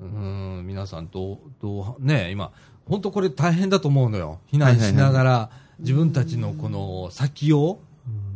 [0.00, 2.52] うん、皆さんどう、どう、ね、今、
[2.86, 4.40] 本当これ大変だと思うのよ。
[4.52, 7.80] 避難しながら、自分たちのこの先を、こ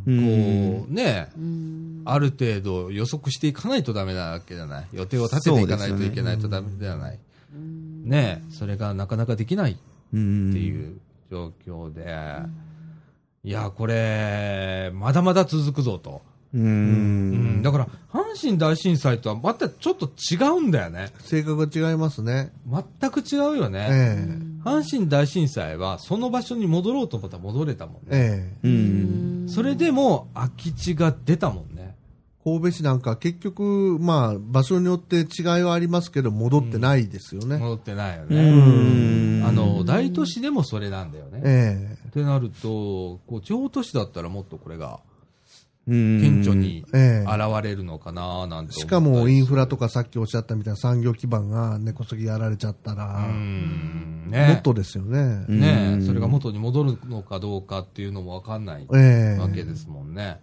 [0.07, 1.29] うね、
[2.05, 4.87] ある程度予測していかないとダメなわけじゃない。
[4.93, 7.19] 予定を立てていかないといけないとダメじゃない。
[8.07, 9.77] ね、それがなかなかできない
[10.13, 12.05] うんっていう状況で、
[13.43, 16.21] いや、これ、まだまだ続くぞと。
[16.53, 17.61] ううんん。
[17.61, 21.09] だから、阪神大震災とはまたちょっと違うんだよね。
[21.19, 22.51] 性格が違いますね。
[22.99, 23.87] 全く違うよね。
[23.89, 24.27] え
[24.63, 27.99] 阪神大震災は、その場所に戻ろうと思ったら戻れたもんね。
[28.11, 28.71] えええう
[29.45, 29.45] ん。
[29.49, 31.76] それでも、空き地が出たもんね。
[32.47, 37.57] 神戸市なんか結局、まあ、場所によって違いはありますけど、戻ってないですよね。
[37.57, 39.41] 戻ってないようね。
[39.41, 39.45] ん。
[39.45, 41.41] あの、大都市でもそれなんだよね。
[41.43, 45.01] えってなると、こう、地方都市だったらもっとこれが、
[45.89, 55.45] うん顕著にええ現れるのかななんて思ったりしかも、インフラとかさっきおっしゃったみたいな産業基盤が根こそぎやられちゃったら、うんもねっとですよね。
[55.47, 60.41] うんねそれが元に戻るのかどうかっていうのもわかんないええわけですもんね。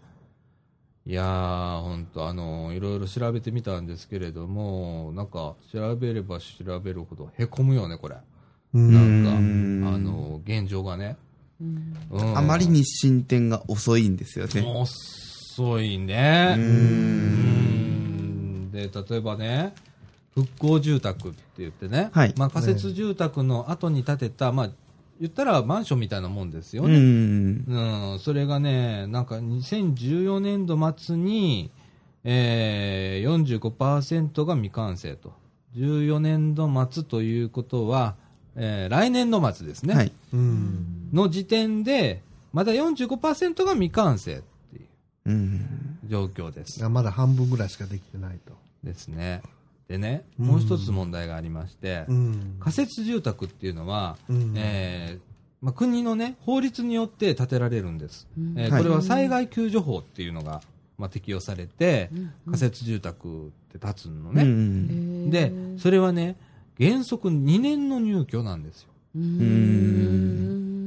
[1.07, 8.17] いやー、本当あの、いろいろ調べてみたんですけれども、なんか、調べれば調べるほどへこむよね、これ。
[8.73, 11.19] うんなんか、うんあの、現状がね。
[11.61, 11.95] うん
[12.37, 14.63] あまりに進展が遅いんですよね。
[14.67, 16.55] 遅いね。
[16.59, 19.73] ううんで、例えばね、
[20.35, 24.71] 復興住宅って言ってね、はいまあ仮設住宅の後に建てた、まあ、
[25.21, 26.99] 言ったらマンションみたいなもんですようね。
[26.99, 27.65] ん。
[27.67, 31.71] うん、それがね、なんか2014年度末に、
[32.25, 35.33] えー、45%が未完成と。
[35.77, 38.15] 14年度末ということは、
[38.57, 39.95] えー来年度末ですね。
[39.95, 40.13] はい。
[40.33, 42.23] うんの時点で、
[42.53, 44.85] まだ45%が未完成っていう
[45.27, 45.99] うん。
[46.07, 46.89] 状況です。
[46.89, 48.53] まだ半分ぐらいしかできてないと。
[48.85, 49.43] ですね。
[49.89, 58.27] でね、もう一つ問題がありまして、うん仮設住宅っていうのは、うんえーまあ、国のね、法律によって建てられるんです。
[58.57, 60.63] えーはいこれは災害救助法っていうのが、
[60.99, 62.11] まあ、適用されて、
[62.47, 64.43] 仮設住宅って建つのうね。
[64.45, 65.31] ん。
[65.31, 66.37] で、それはね、
[66.79, 68.89] 原則2年の入居なんですよ。
[69.17, 69.23] うん。
[69.23, 70.85] うん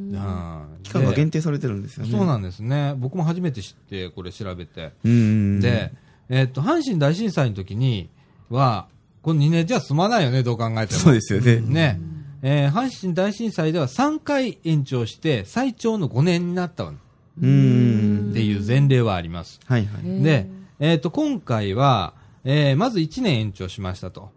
[0.83, 2.11] 期間がで限定されてるんですよね。
[2.11, 2.93] そうなんですね。
[2.97, 4.93] 僕も初めて知って、これ調べて。
[5.03, 5.59] うん。
[5.59, 5.91] で、
[6.29, 8.09] えっと、阪神大震災の時に
[8.49, 8.87] は、
[9.21, 10.99] この2年じゃ済まないよね、どう考えても。
[10.99, 11.59] そうですよね。
[11.61, 11.99] ね。
[12.43, 16.93] えー阪神大震災では3回延長して、最長の5年になったっ
[17.41, 18.31] うん。
[18.33, 19.59] ていう前例はあります。
[19.65, 20.23] はいはい。
[20.23, 20.47] で、
[20.79, 24.31] えっと、今回は、えーまず1年延長しましたと。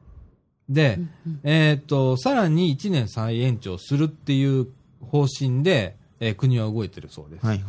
[0.69, 0.99] で、
[1.45, 4.67] えっと、さらに1年再延長するっていう
[5.01, 7.47] 方針で、えー国は動いてるそうです。
[7.47, 7.67] はいはい。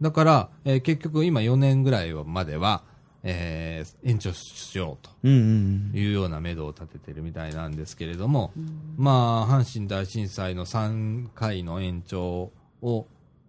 [0.00, 2.82] だから、えー結局今4年ぐらいまでは、
[3.22, 5.98] えー延長しようとうんうん。
[5.98, 8.52] いうような目処を立ててるみたいなんですけれども、
[8.96, 12.50] まあ、阪神大震災の3回の延長
[12.82, 13.06] を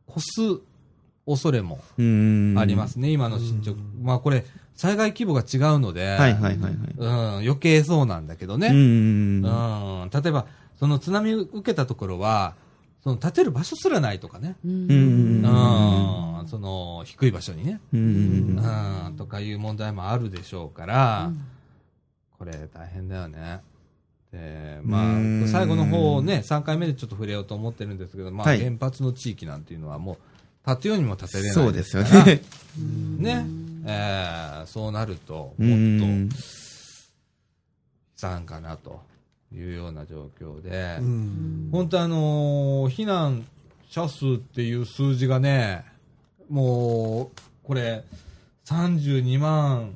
[0.10, 0.62] 越す
[1.26, 2.56] 恐れもうん。
[2.58, 3.78] ありますね、今の進捗。
[4.02, 6.18] まあこれ、災害規模が違うので、
[7.00, 8.68] 余計そうなんだけどね。
[8.68, 8.76] うん。
[8.76, 10.48] うん、例えば、
[10.80, 12.56] その津波受けたところは、
[13.04, 14.56] その建てる場所すらないとかね。
[16.48, 17.80] その低い場所にね。
[19.18, 21.32] とかいう問題もあるでしょうから、
[22.38, 23.62] これ大変だよね。
[24.32, 30.18] で、まうんあ、最後の方ね、3回目でちょっと触れようと思ってるんですけど、まあ、はい原発の地域なんていうのはもう、
[30.66, 32.42] 建てようにも建てれないそうですよね。
[33.18, 33.46] ね。
[33.86, 36.30] えーそうなると、うもっとん。
[36.30, 36.32] 悲
[38.16, 39.02] 惨かなと
[39.54, 43.46] いうような状況で、うん本当あのー避難
[43.90, 45.84] 者数っていう数字がね、
[46.50, 48.04] もう、これ、
[48.66, 49.96] 32万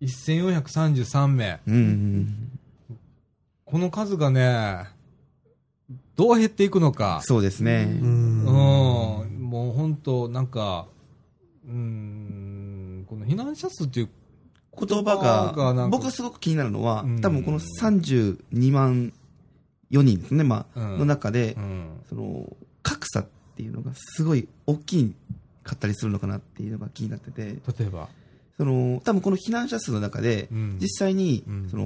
[0.00, 1.60] 1433名。
[1.66, 2.50] うん。
[3.64, 4.88] この数がね、
[6.16, 7.20] どう減っていくのか。
[7.22, 7.88] うそうですね。
[8.02, 8.44] うん。
[8.44, 8.44] ん
[9.40, 10.86] もう本当なんか、
[11.66, 14.08] うん、この避難者数っていう
[14.78, 19.12] 言葉が僕すごく気になるのはうん、多分この32万
[19.90, 20.98] 4人ですね、まあ、うん。
[21.00, 21.86] の中でう、ん。
[22.08, 25.14] その、格差っていうのがすごい大き
[25.62, 28.08] かったりするのかなっていうのが気になってて、例えば？
[28.56, 30.78] その、多分この避難者数の中でう、ん。
[30.80, 31.84] 実際にうん、その、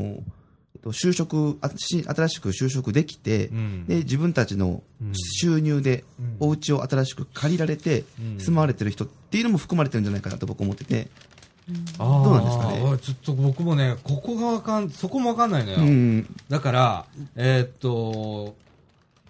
[0.75, 3.87] えっと就職、新しく就職できてう、ん。
[3.87, 5.13] で、自分たちのうん。
[5.15, 6.37] 収入でうん。
[6.41, 8.41] お家を新しく借りられてうん。
[8.41, 11.09] 住まわれてる人っていうのも含まれてるんじゃないかなと僕思ってて、
[11.99, 12.99] どうなんですかね？
[12.99, 15.79] ちょっと僕もね、ここがわかん、そこもわかんないのよ。
[15.81, 18.57] うん、だから、えーっと、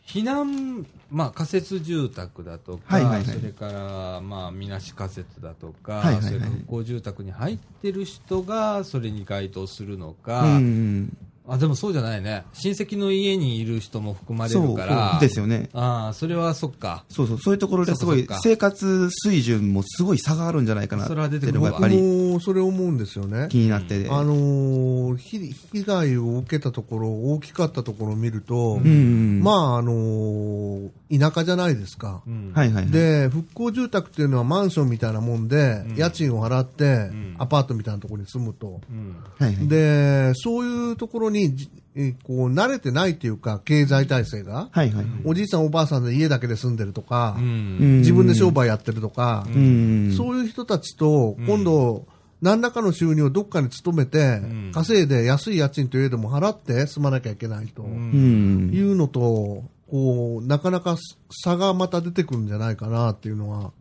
[0.06, 3.24] 避難、まあ、仮設住宅だとか、はいはいはい。
[3.24, 11.16] それから、まあ、みなし仮設だとか、はいはいはいそれから復興住宅に入ってる人がそれに該当するのか、うん、
[11.48, 12.44] あ、でもそうじゃないね。
[12.52, 15.70] 親戚の家にいる人も含まれそうるから、ですよね。
[15.72, 17.04] ああ、それはそっか。
[17.08, 23.58] そうそう、そういうところですごい生活水準もすごい差があるんじゃないかなそれは出てくるやっぱりもそれ思うんですよね気。
[23.58, 24.08] になってて。
[24.10, 25.38] あのーひ
[25.72, 32.22] 被害を受けたところ、大きかったところを見ると、うん、まあ、あのー田舎じゃないですか。
[32.26, 32.92] うんはいはいはい。
[32.92, 38.80] で、復興住宅っていうのはマンションみたいなもんで、うん家賃を払って、んアパートみたいなところに住むと。
[38.90, 39.68] うんはいはい。
[39.68, 45.06] で、そういうところに、じえーこう、慣れてないっていうか、経済体制が、はいはい。
[45.24, 50.14] おじいさんおばあさんで家だけで住んでるとか、うん自分で商売やってるとか、うん。
[50.16, 52.06] そういう人たちとうん、今度、
[52.40, 57.82] 何らかの収入をどっかに勤めてん、稼いで安い家賃といえども払って住まなきゃいけないと。
[57.82, 60.96] いうのと、こう、なかなか
[61.30, 63.72] 差がまた出てくるんじゃないかなっていうのは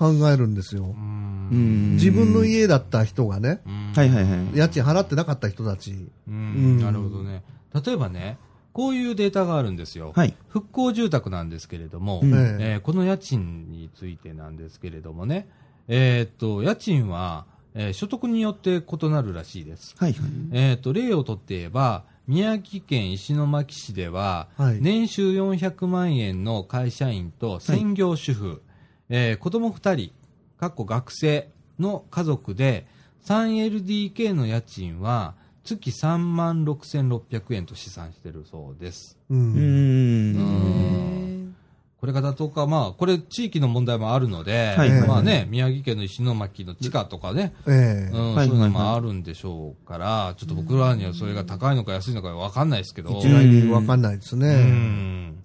[0.00, 0.94] 考えるんですよ。
[0.96, 4.56] うん自分の家だった人がね、うんはいはいはい。
[4.56, 6.08] 家賃払ってなかった人たち。
[6.26, 7.42] なるほどね。
[7.84, 8.38] 例えばね、
[8.72, 10.12] こういうデータがあるんですよ。
[10.16, 10.34] はい。
[10.48, 15.48] 復興住宅なんですけれども、うんえええーこの家賃についてなんですけれどもね、
[15.88, 19.94] えーっと、家賃は、えー所得によって異なるらしいです。
[19.98, 20.30] はいはい。
[20.52, 28.62] えーっと、例をとって言えば、宮城県石巻市では、はい年収400万円の会社員と専業主婦、
[29.10, 30.12] えー子供2人、
[30.58, 31.48] かっこ学生
[31.80, 32.86] の家族で、
[33.26, 39.18] 3LDK の家賃は月3万6600円と試算してるそうです。
[39.28, 39.34] う。
[39.34, 40.36] うんん。
[40.36, 41.56] うん
[42.00, 54.62] これが妥当か、まあ、これ地域の問題もあるので、はいはいまあね、宮城県の石巻の地価とかね、ええうんはいそういうのもあるんでしょうから、ちょっと僕らにはそれが高いのか安いのかわかんないですけど、一概にわかんないですうね。
[54.64, 55.42] ん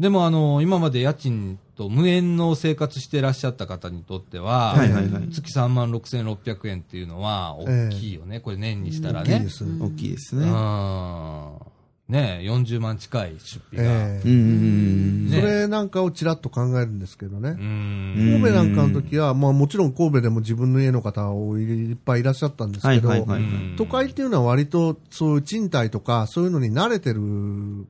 [0.00, 5.28] でもあの、今まで家賃と無縁の生活してらっしゃった方にとっては、はいはいはい。
[5.30, 9.50] 月3万6600円っていうのは大きいよね、これ年にしたらね大きいで。
[9.50, 9.64] す。
[9.64, 10.46] 大きいですうね。
[10.46, 11.71] ん
[12.08, 13.92] ね40万近い出費が。
[13.92, 15.26] ええうん。
[15.28, 17.50] ねそれなんかをちらっと考えるんですけどね。
[17.50, 27.20] うん神戸なんかの時は、まあもちろん神戸でも自分の家の方をいっぱいいらっしゃったんですけど、はいはいはいうん都会っていうのは割とそういう賃貸とかそういうのに慣れてる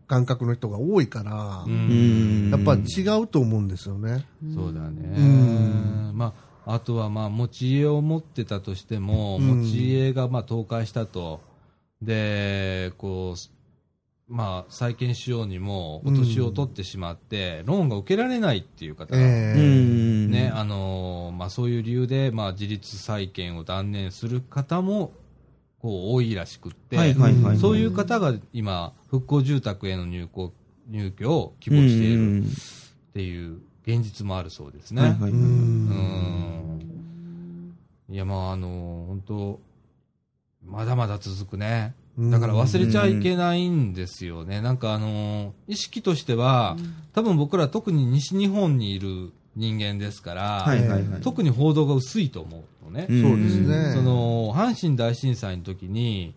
[0.06, 4.24] 感覚の人が多いから、うんやっぱ違うと思うんですよね。
[4.54, 5.14] そうだね。
[5.16, 6.34] うんま
[6.66, 11.40] あ、あとは、まあ、持ち家を持ってたとしても、うん持ち家が、まあ、倒壊したと。
[12.00, 13.38] で、こう、
[14.32, 19.18] まあ、再建しようにも、お年を取ってしまって、ローンが受けられないっていう方が。
[20.30, 25.12] ね、あのーまあ、そういう理由で、まあ、自立再建を断念する方も、
[25.80, 26.96] こう、多いらしくって。
[27.58, 30.52] そういう方が今、復興住宅への入居
[30.88, 32.46] 入居を希望しているっ
[33.12, 35.02] ていう現実もあるそうですね。
[38.08, 39.60] いや、まあ、あの、本当
[40.64, 41.94] まだまだ続くね。
[42.18, 44.60] だから忘れちゃいけないんですよね。
[44.60, 46.76] なんかあの、意識としては、
[47.14, 51.20] 多分僕ら特に西日本にいる人間ですから、はいはいはい。
[51.22, 53.06] 特に報道が薄いと思うのね。
[53.08, 53.92] うんそうですね。
[53.94, 56.34] その、阪神大震災の時に、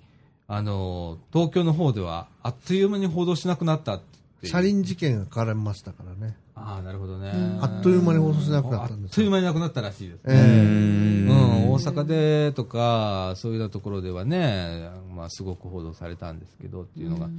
[0.48, 4.52] あの、東京の方では、あっという間に報道しなくなったっていう。
[4.52, 6.38] 車輪事件が絡みましたからね。
[6.56, 7.32] ああ、なるほどね。
[7.62, 9.16] あっという間に放送しなくなあっったんですよ。
[9.16, 10.22] という間になくなったらしいですね。
[10.28, 10.86] ええ
[11.28, 17.30] うん、大阪でとか、そういうようなところではね、まあ、すごく報道されたんですけどっていうのが、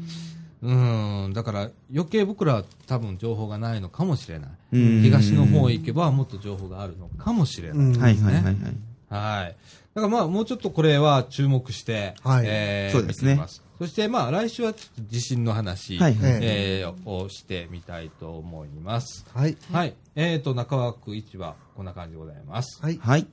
[0.63, 4.51] うん、だから余計僕らは多分情報がないのかもしれない。
[4.73, 7.79] うん東の方へ行けばもっと情報があるのかもしれない。
[7.79, 8.55] うんはいはいはいはい。
[9.09, 9.57] はい。
[9.95, 19.27] だからまあ、もうちょっとこれは注目して、はいえーそうですね見てみますそしてまあ、来週はちょっと地震の話、はいはいえーをしてみたいと思います。
[19.35, 19.57] はい。
[19.71, 19.95] はい。
[20.15, 22.83] えっ、と、中枠市場、こんな感じでございます。
[22.83, 22.99] はい。
[22.99, 23.27] はい。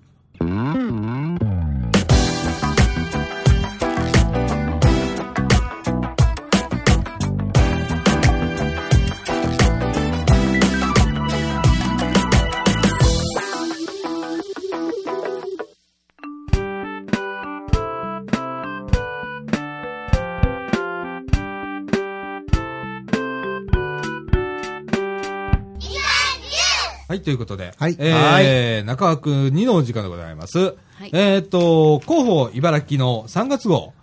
[27.23, 30.59] ということで、はいえー中枠2のお時間でございます。
[30.59, 30.73] は
[31.05, 33.93] いえっ、と、広報茨城の3月号、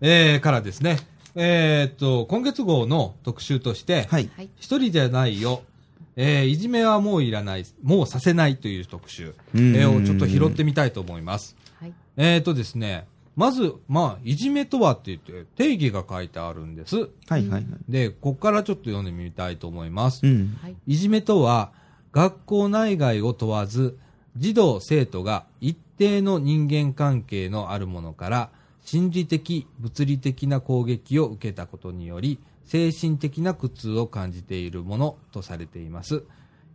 [0.00, 0.98] えーからですね、
[1.34, 4.30] えっ、と、今月号の特集として、はい。
[4.36, 4.48] はい。
[4.56, 5.62] 一人じゃないよ、
[6.16, 11.56] えーいじめはもういらない、もうさせないという特集、えうんーをちょっと拾ってみたいと思います。
[11.80, 11.92] はい。
[12.16, 13.06] えっ、とですね、
[13.36, 16.96] まず、まあ、いじめとはって言って、定義が書いてあるんです。
[16.96, 17.64] はいはいはい。
[17.88, 20.26] で、ここからちょっと読んでみたいと思います。
[20.26, 20.58] うん。
[20.60, 20.76] はい。
[20.86, 21.72] いじめとは、
[22.12, 23.98] 学校内外を問わず、
[24.36, 28.50] 児童生徒が一定の人間関係のあるものから、
[28.82, 36.22] 心理的、物理的な攻撃を受けたことにより、精神的な苦痛を感じているものとされています。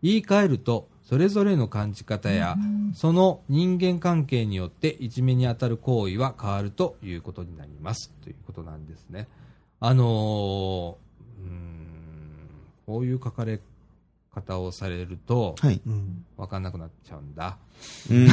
[0.02, 2.58] 言い換えると、それぞれの感じ方や、
[2.94, 8.12] その人間関係によっていじめに当たる行為は変わるということになります。
[8.22, 9.28] ということなんですね。
[9.80, 10.96] あのー
[11.44, 12.50] うーん、
[12.86, 13.60] こういう書かれ
[14.36, 15.82] 方をされると、はい。
[15.88, 16.26] うん。
[16.36, 17.58] わかんなくなっちゃうんだ。
[18.10, 18.26] うー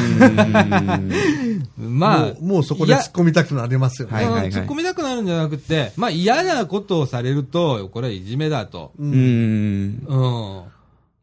[1.78, 1.88] ん。
[1.98, 4.14] まあ、もうもうそこで突っ込みたくなりますよね。
[4.14, 8.92] はいはいはいうん突っ込みたくなるんじゃなくて、まあ嫌なことをされると、これはいじめだと。
[8.98, 9.04] う。
[9.04, 10.04] うんん。
[10.06, 10.26] う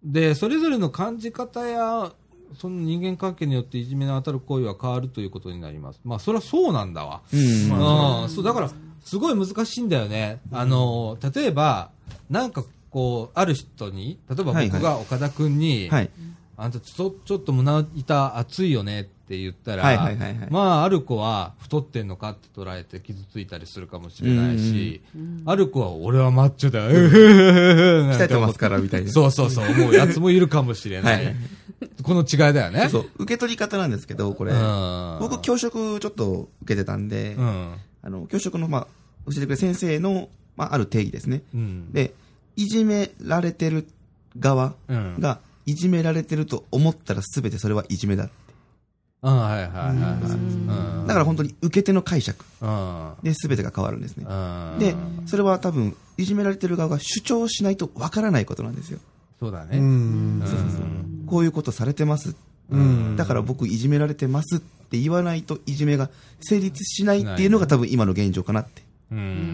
[0.07, 0.11] ん。
[0.13, 2.13] で、それぞれの感じ方や、
[2.59, 5.99] その人間関係によっていじめに当たる行為は変わるということになります。
[6.03, 7.21] まあ、それはそうなんだわ。
[7.33, 8.23] うん。
[8.23, 8.71] うん、そう、だから、
[9.03, 10.39] すごい難しいんだよね。
[10.51, 11.91] あの、例えば、
[12.29, 16.09] なんかこう、ある人に、例えばはいはい僕が岡田くんに、はい。
[16.61, 25.01] あんたちょちょっと胸板熱いよねって言ったら、はいはいはいはいまあ、ある子は太ってんのかって捉えて傷ついたりするかもしれないし、
[25.45, 29.11] ある子は俺はマッチョだよ、鍛 鍛えてますからみたいな。
[29.13, 31.25] そうそうそう、思うやつもいるかもしれない。
[31.25, 31.35] はい
[32.03, 32.89] この違いだよね。
[32.89, 34.55] そう、受け取り方なんですけど、これう。
[34.55, 35.17] ん。
[35.19, 37.73] 僕、教職ちょっと受けてたんでう、ん。
[38.01, 38.87] あの、教職の、まあ、
[39.27, 41.43] 教えてくれる先生の、まあ、ある定義ですね。
[41.53, 41.91] うん。
[41.93, 42.13] で、
[42.59, 43.87] いじめられてる
[44.37, 45.15] 側うん。
[45.19, 48.29] が、いじめられてると思ったら全てそれはいじめだ。
[49.21, 50.31] うん、はいはいはいはい。
[50.31, 51.07] うん。
[51.07, 53.13] だから本当に受け手の解釈うん。
[53.23, 54.25] で全てが変わるんですね。
[54.27, 54.33] う
[54.75, 54.77] ん。
[54.77, 54.93] で、
[55.25, 58.99] それは多分、いじめられてる側が主張しないとわからないことなんですよ。
[59.39, 59.77] そうだね。
[59.77, 59.83] うん。
[59.83, 59.87] う
[60.43, 62.35] んこういうことされてます。
[62.71, 66.09] うんだから僕いじめられてますって言わないといじめが
[66.41, 68.88] 成立しないっていうのが多分今の現状かなってうん。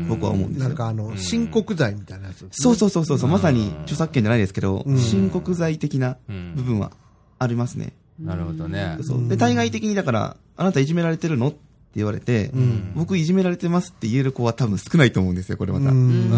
[0.10, 0.68] 僕は思うんですよ。
[0.68, 2.50] なんかあの、申告罪みたいなやつね。
[2.52, 5.00] そうそうそうそうそう、まさに著作権じゃないですけど、うん。
[5.00, 6.54] 申告罪的なうん。
[6.56, 6.92] 部分は
[7.40, 7.94] ありますね。
[8.20, 8.98] なるほどね。
[9.02, 9.28] そう。
[9.28, 11.58] で、対外的にだから、あなたいじめられてるのって
[11.96, 12.94] 言われて、ん。
[12.96, 15.90] 僕いじめられてますって言える子は多分少ないと思うんですよ、これまた。
[15.90, 16.32] うん。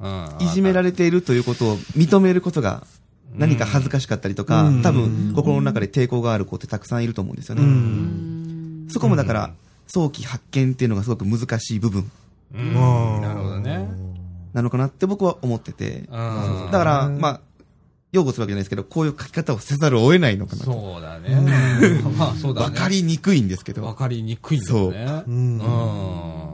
[0.00, 0.44] うん。
[0.44, 2.84] いじめられているということを認めることが
[3.36, 4.82] 何か恥ずかしかったりとか、うん。
[4.82, 7.62] 多分心の中で抵抗がある子ってたくさんいると思うんですよね。
[7.62, 8.86] うん。
[8.90, 9.54] そこもだから、
[9.94, 12.10] 早期発見っていうのがすごく難しい部分
[12.54, 12.74] うん。
[13.20, 13.88] なるほどね。
[14.54, 15.98] なのかなって僕は思ってて。
[15.98, 16.06] うん。
[16.06, 17.40] だから、まあ、
[18.12, 20.72] 擁護するわけじゃないですけど、こういう書き方をせざるを得ないのかなと。
[20.72, 21.34] そうだね。
[22.16, 22.66] まあそうだね。
[22.66, 23.82] わかりにくいんですけど。
[23.82, 25.22] わかりにくいんだよね。
[25.26, 26.51] うんうん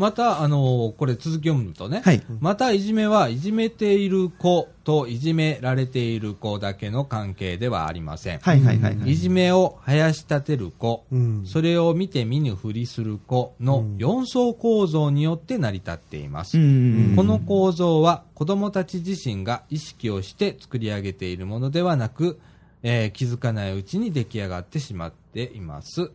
[0.00, 2.00] また、あの、これ続き読むとね。
[2.02, 2.22] はい。
[2.40, 8.38] また、いじめはいじめている子といじめられている子だけの関係ではありません。
[8.38, 9.16] はいはいはいはいい。
[9.16, 16.56] じめを生やし立てる子、うんそれを見て見ぬふりする子の4層構造によって成り立っています。
[16.56, 22.40] うんこの構造は子供たち自身が意識をして作り上げているものではなく、
[22.82, 26.10] えー気づかないうちに出来上がってしまっています。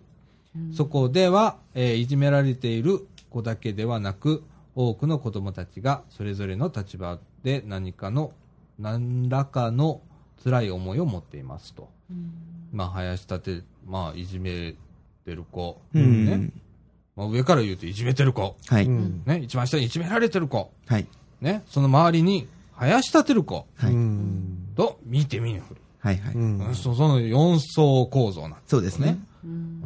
[0.76, 3.06] そこでは、えーいじめられている
[3.36, 4.44] 子だけではなく、
[4.76, 8.32] 多くの子供たちがそれぞれの立場で何かの、
[8.80, 10.02] 何らかの
[10.44, 11.90] 辛い思いを持っていますと。
[12.10, 12.32] うん
[12.72, 14.76] まあ、林立て、まあ、いじめ
[15.26, 15.82] てる子。
[15.94, 16.50] うんね。
[17.16, 18.56] まあ、上から言うといじめてる子。
[18.68, 18.86] はい。
[18.86, 19.40] うんね。
[19.44, 20.72] 一番下にいじめられてる子。
[20.88, 21.08] はい。
[21.42, 21.64] ね。
[21.68, 23.94] その周りに、林立てる子はい。
[23.94, 25.82] うんと、見て見ぬふり。
[26.00, 26.18] はい。
[26.18, 26.34] はい。
[26.36, 29.18] うんうんそその四層構造なんですそうですね。
[29.44, 29.82] うん。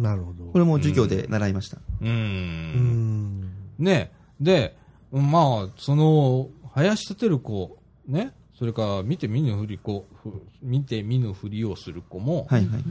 [0.00, 0.44] なるほど。
[0.46, 1.76] これも授業で習いました。
[1.76, 2.06] うー。
[2.08, 3.52] うんん。
[3.78, 4.10] ね。
[4.40, 4.76] で、
[5.12, 8.32] まあ、その、林立てる子、ね。
[8.58, 12.66] それから、見て見ぬふり子、ふ見て見ぬふりをする子も、はい。
[12.66, 12.84] はい。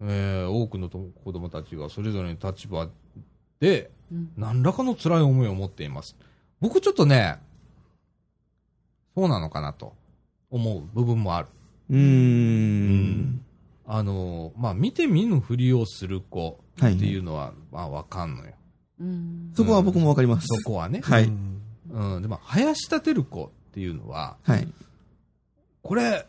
[0.00, 2.88] えー多くのと子供たちがそれぞれの立場
[3.60, 6.16] で、うん何らかの辛い思いを持っています。
[6.60, 7.38] 僕ちょっとね、
[9.16, 9.94] そうなのかなと
[10.50, 11.48] 思う部分もある。
[11.90, 13.43] うーん。
[13.86, 18.52] あの、まあ、見て見ぬふりをする子っていうのは、まあ、わかんのよ。
[19.00, 20.46] うんそこは僕もわかります。
[20.46, 21.00] そこはね。
[21.02, 21.24] はい。
[21.24, 21.60] うん
[21.90, 22.22] うん。
[22.22, 24.68] でも、林立てる子っていうのは、はい。
[25.82, 26.26] これ、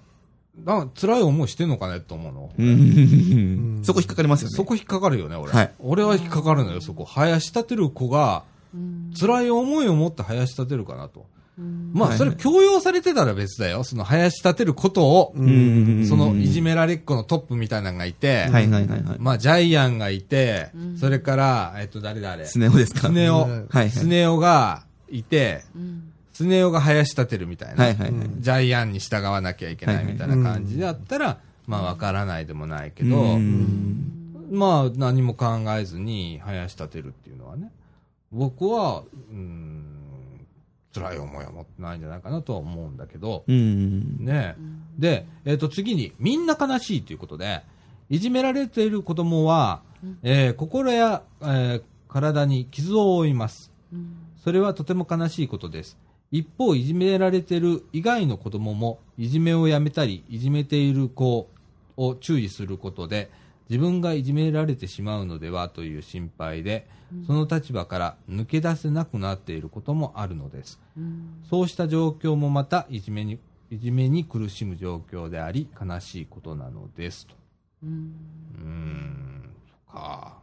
[0.64, 2.51] なんか辛い思いしてんのかねと思うの。
[2.58, 3.84] うーん。
[3.84, 4.56] そこ引っかかりますよね。
[4.56, 5.51] そこ引っかかるよね、俺。
[5.51, 7.03] はい俺は引っかかるのよ、そこ。
[7.06, 8.43] 林立てる子が、
[8.74, 11.26] うん辛い思いを持って林立てるかなと。
[11.58, 13.84] うんまあ、はいそれ強要されてたら別だよ。
[13.84, 15.34] その林立てることを。
[15.36, 19.18] そのいじめられっ子のトップみたいなのがいて、はいはいはいはい。
[19.20, 23.08] まあ、ジャイアンがいて、うんそれから、えっと、誰誰スネ夫ですか？
[23.08, 23.41] スネ夫。
[23.41, 27.84] はいはいスネ夫がいて、うんスネ夫が林立てるみたいな。
[27.86, 28.30] はいはいはい。
[28.39, 33.39] ジャイアンに従わなきゃいけないみたいな感じであったら、まあ、わからないでもないけど、
[34.51, 37.72] まあ、何も考えずに林立てるっていうのはね、
[38.32, 39.95] 僕は、うん、
[40.96, 44.18] 辛い思いは持ってないんじゃないかなとは思うんだけど、うーん。
[44.20, 44.56] ね。
[44.98, 47.64] で、えっ、と、次に、みんな悲しいということで、
[48.10, 49.82] いじめられている子供は、
[50.24, 53.72] えー心や、えー体に傷を負います。
[53.91, 55.98] うんそれはとても悲しいことです。
[56.32, 61.50] 一方、いじめられている以外の子供も、いじめをやめたり、いじめている子
[61.98, 63.32] を注意することで、
[63.70, 66.88] 自分がいじめられてしまうのではという心配で、
[67.26, 70.80] その立場から抜け出せなくなっていることもあるのです。
[70.97, 73.39] うんそうした状況もまたいじめに、
[73.70, 77.28] いじめに苦しむ状況であり、悲しいことなのです。
[77.28, 77.36] と。
[77.84, 78.13] うん
[78.59, 80.38] うーん、そっか。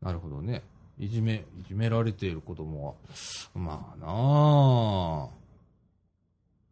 [0.00, 0.62] なるほどね。
[0.98, 2.94] いじめ、いじめられている子供は、
[3.54, 4.06] まあな
[5.28, 5.28] あ。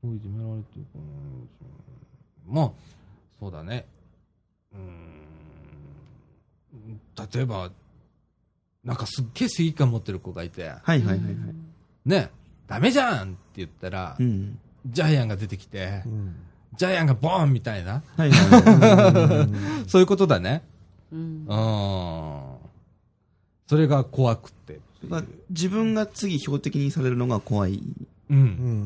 [0.05, 2.71] いじめられてる子うんまあ、
[3.39, 3.87] そうだね。
[4.73, 5.21] うーん。
[7.33, 7.71] 例えば、
[8.85, 11.19] なんかすっげえ正義感持ってる子がいて、はいはいはいはい。
[12.07, 12.31] ね、
[12.67, 14.59] ダメじゃんって言ったら、うん。
[14.87, 16.35] ジャイアンが出てきてう、ん
[16.77, 19.85] ジャイアンがボーンみたいな、はいはいはい。
[19.89, 20.63] そういうことだね。
[21.13, 22.41] うんうん。
[23.67, 24.81] それが怖くって。
[25.07, 27.83] まあ自分が次標的にされるのが怖い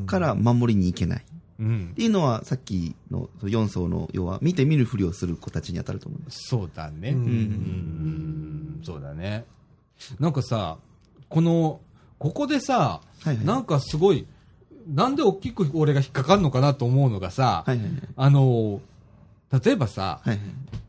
[0.07, 1.25] から守りに行けない。
[1.63, 2.03] っうんて。
[2.03, 6.39] いうのはさっきの4層の要は見て見ぬふりをする子たちに当たると思います。
[6.49, 7.11] そうだね。
[7.11, 8.81] ううんん。
[8.85, 9.45] そうだね。
[10.19, 10.79] なんかさ、
[11.29, 11.81] この、
[12.19, 13.45] ここでさ、はいはい。
[13.45, 14.27] なんかすごい、
[14.89, 17.93] なんで大きく俺が引っかかるのかなと思うのがさ、はいはいはい。
[18.17, 18.81] あの、
[19.65, 20.39] 例えばさ、はいはい。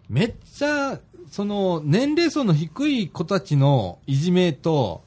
[0.09, 0.99] めっちゃ、
[1.31, 5.03] その、年齢層の低い子たちのいじめと、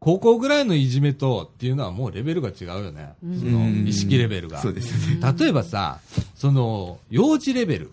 [0.00, 3.14] 高校ぐらいのいじめとっていうのはもうレベルが違うよね。
[3.24, 4.60] うんその、意識レベルが。
[4.60, 5.34] そうですよね。
[5.38, 6.00] 例えばさ、
[6.34, 7.90] その、幼児レベル。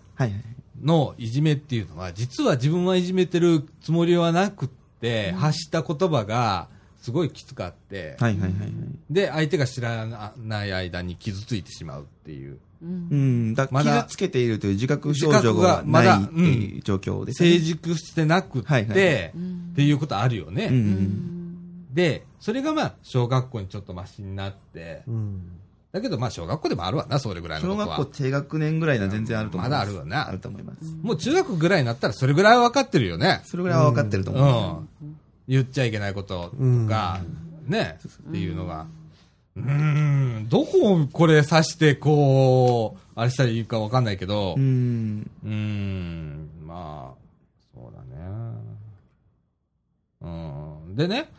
[0.82, 4.68] のいじめっていうのは、実は自分はいじめてるつもりはなくっ
[5.00, 6.68] て、発した言葉が
[7.02, 8.72] すごいきつかって、はいはいはいはい。
[9.10, 12.58] で、相手が知らない間に傷ついてしまうっていう。
[12.82, 13.54] うんうん。
[13.54, 17.50] だまだ傷つけているという自覚症状ががまいっていう状況ですね。
[17.50, 20.66] 成熟してなくって、はいはいうんっていうことあるよね。
[20.66, 20.76] うんう。
[20.76, 21.35] うんん
[21.96, 25.42] で、それがまあ、小学校にちょっとマシになって、うん
[25.92, 27.96] だけどまあ、小学校でもあるわな、それぐらいの小ことは。
[27.96, 29.80] 学校低学年ぐらいなら全然あると思います。
[29.80, 30.84] まだあるよなあると思います。
[31.02, 33.40] もう中学ぐらいになったらそれぐらいは分かってるよね。
[33.46, 35.04] それぐらいは分かってるとう思う。
[35.06, 35.16] ん。
[35.48, 37.20] 言っちゃいけないこととか、
[37.66, 38.86] ね、っていうのが。
[39.56, 39.62] うー
[40.40, 44.60] ん、どこをこれ指して、こう、あれしたらいいか分かんないけど、う。
[44.60, 47.20] うんーん、まあ、
[47.74, 48.26] そうだね。
[50.20, 50.96] うん。
[50.96, 51.30] でね、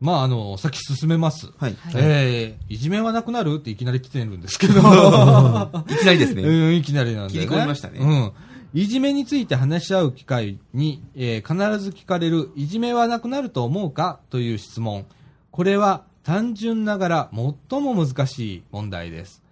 [0.00, 1.48] まあ、あの、先進めます。
[1.56, 1.76] はい。
[1.94, 4.74] えー、いじめはなくなるっていきなり来てるんですけど。
[5.88, 6.42] いきなりですね。
[6.42, 7.46] うん、いきなりなんで、ね。
[7.46, 8.32] 切り込みましたねうん。
[8.74, 15.06] いじめについて話し合う機会に、えー必ず聞かれる、いじめはなくなると思うかという質問。
[15.50, 17.30] これは単純ながら
[17.70, 19.42] 最も難しい問題です。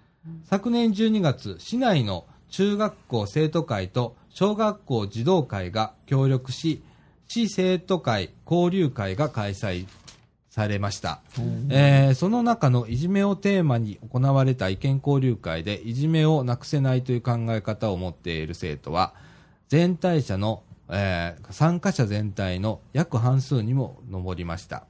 [0.45, 6.83] 昨年12月、市内の中学校生徒会と小学校児童会が協力し、
[7.29, 9.87] 市生徒会交流会が開催
[10.55, 11.21] されました。
[11.69, 19.15] えーその中のいじめをテーマに行われた意見交流会で、いじめをなくせないという考え方を持っている生徒は、
[19.69, 24.85] 全体者の、えー参加者全体の約半数にも上りました。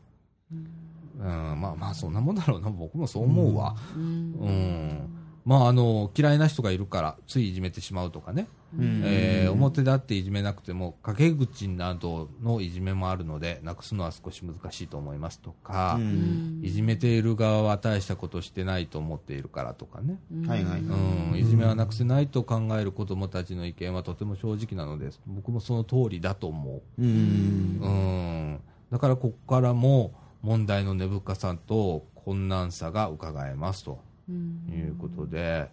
[0.53, 1.27] うん、
[1.59, 2.69] まあまあ、そんなもんだろうな。
[2.69, 3.75] 僕もそう思うわ。
[3.97, 5.14] うん。
[5.45, 8.49] まあ、あの、嫌いな人がいるから、ついいじめてしまうとかね。
[8.77, 20.19] うんえー表立っていじめなくても、陰口などのいじめもあるので、なくすのは少し難しいと思いますとか、うんいじめている側は大したことしてないと思っているからとかね。
[20.47, 20.81] はいはい。
[20.81, 25.21] うん、いじめはなくせないと考える子どもたちの意見はとても正直なのです。
[25.27, 27.03] 僕もその通りだと思う。
[27.03, 27.09] うん。
[27.09, 34.01] うん、だからここからも問題の根深さと困難さが伺えますと
[34.33, 35.69] いうことで、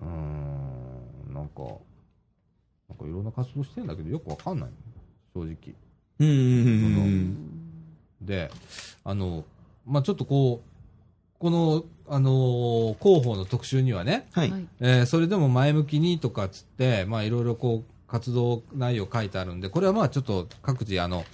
[0.00, 1.62] うん、なんか、
[2.88, 4.70] なんかいろんな活動してるんだけどよくわかんない、
[5.34, 5.56] 正直。
[6.20, 7.36] うん。
[8.20, 8.50] で、
[9.04, 9.44] あの、
[9.86, 10.68] まあ、ちょっとこう、
[11.38, 14.52] この、あのー広報の特集にはね、はい。
[14.80, 21.24] えーそれでも前向きにとかっつって、まあ、いろいろこう、活動内容書いてあるんで、これはまあちょっと各自、あの、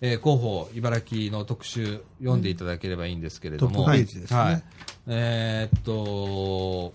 [0.00, 4.62] えー広報、茨城の特集読んでいただければいいんですけれども、トップページですねはい。
[5.06, 6.94] えーっと、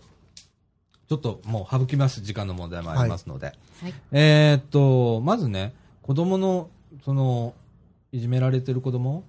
[1.10, 3.48] ちょっともう省きます時間の問題もありますので、
[3.82, 5.74] はいえーっと、まずね、
[6.04, 6.70] 子供の、
[7.04, 7.54] その、
[8.12, 9.24] いじめられてる子供。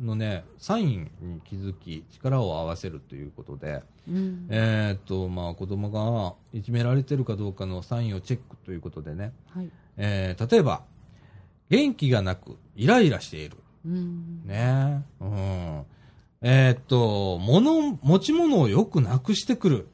[0.00, 4.46] のね、サインに気づき、力を合わせるということで、うん。
[4.48, 9.70] えーっと、まあ、子供がいじめられてるかどうかのサインをチェックということでね、はい。
[9.96, 10.82] えー例えば、
[11.70, 13.56] 元気がなく、イライラしている。
[13.84, 14.42] うん。
[14.46, 15.82] ねうん。
[16.42, 19.88] えーっと、物、持ち物をよくなくしてくる。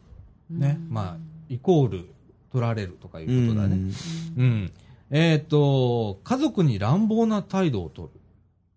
[0.50, 0.78] ね。
[0.88, 1.16] まあ、
[1.48, 2.08] イコール、
[2.52, 3.92] 取られるとかいうことだね。
[4.36, 4.72] うん。
[5.10, 8.20] えーっと、家族に乱暴な態度を取る。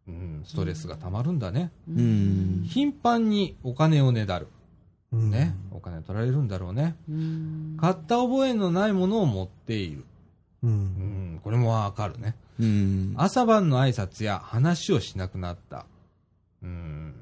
[0.08, 1.72] うん、ストレスがたまるんだね。
[1.90, 2.64] うん。
[2.68, 4.48] 頻繁にお金をねだる。
[5.12, 5.56] うんね。
[5.72, 6.96] お金取られるんだろうね。
[7.10, 7.78] うん。
[7.80, 10.06] 買った覚えのないものを持っている。
[10.64, 10.68] う。
[10.68, 12.36] うんん、これもわかるね。
[12.60, 13.14] うん。
[13.18, 15.86] 朝晩の挨拶や話をしなくなった。
[16.64, 17.14] うん。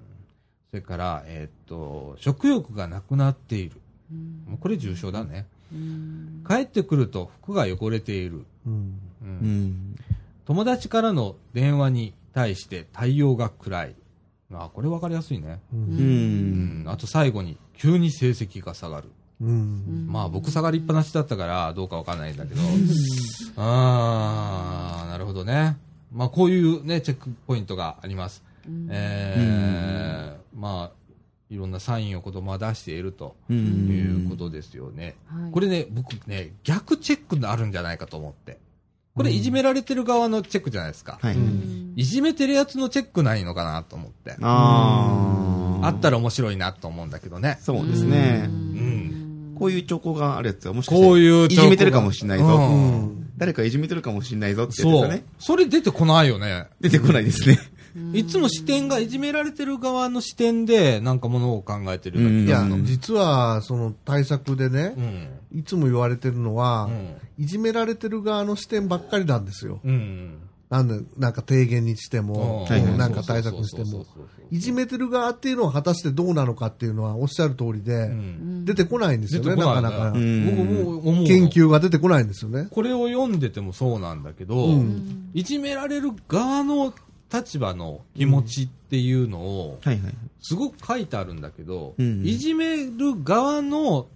[0.69, 3.75] それから、えーっと、食欲がなくなっている。
[4.11, 5.47] うんもうこれ重症だね。
[5.71, 6.43] うん。
[6.47, 8.45] 帰ってくると服が汚れている。
[8.65, 8.99] うん。
[9.21, 9.95] う、うんん。
[10.45, 13.95] 友達からの電話に対して対応が暗い。
[14.51, 15.59] あ、これわかりやすいね。
[15.73, 15.77] う。
[15.77, 16.89] うんん。
[16.89, 19.09] あと最後に、急に成績が下がる。
[19.43, 20.07] うん。
[20.09, 22.61] まあ僕下がりっぱなしだったからどうかわかんないんだけど。
[23.57, 25.77] ああ、なるほどね。
[26.11, 28.43] まあこういうね、チェックポイントがあります。
[28.67, 31.13] うんえーまあ、
[31.49, 33.53] いろんなサインを子供は出しているとう。
[33.53, 35.15] いうんことですよね。
[35.27, 38.59] はいこれね、僕ね、逆チェックにあるんじゃないかと思って。
[39.15, 41.19] これいじめられてる側のチェックじゃないですか。
[41.21, 41.35] はい。
[41.35, 44.35] うんいじめてるやつのチェックないのかなと思って。
[44.41, 45.87] ああ。
[45.87, 47.59] あったら面白いなと思うんだけどね。
[47.61, 48.47] そうですね。
[48.47, 49.02] ん
[49.55, 52.45] こういう兆候があるやつはもしかしてこういういじめてるかもしれないぞ。
[52.45, 55.23] う誰かいじめてるかもしれないぞってやつそうがね。。
[55.39, 56.67] それ出てこないよね。
[56.81, 57.59] 出てこないですね。
[58.13, 65.59] いつも視点がいじめられてる側の視点で、なんかものを考えてるようないや実は、その対策でねう、ん。
[65.59, 67.43] いつも言われてるのはう、ん。
[67.43, 69.79] いじめられてる側の視点ばっかりなんですよ。
[69.83, 70.37] うん。
[70.73, 72.65] なんで、なんか提言にしても、
[72.97, 74.07] なんか対策にしても。
[74.49, 78.65] いじめてる側っていうのは果たしてどうなのかっていうのはおっしゃる通りで、うん。
[78.65, 80.09] 出てこないんですよね、なかなか。
[80.09, 82.69] うん僕も研究が出てこないんですよね。
[82.71, 86.91] これを読んでてもそうなんだけど、うんいじめられる側の
[87.31, 89.79] 立場の気持ちっていうのを。
[90.41, 94.07] すごく書いてあるんだけど、うんいじめる側の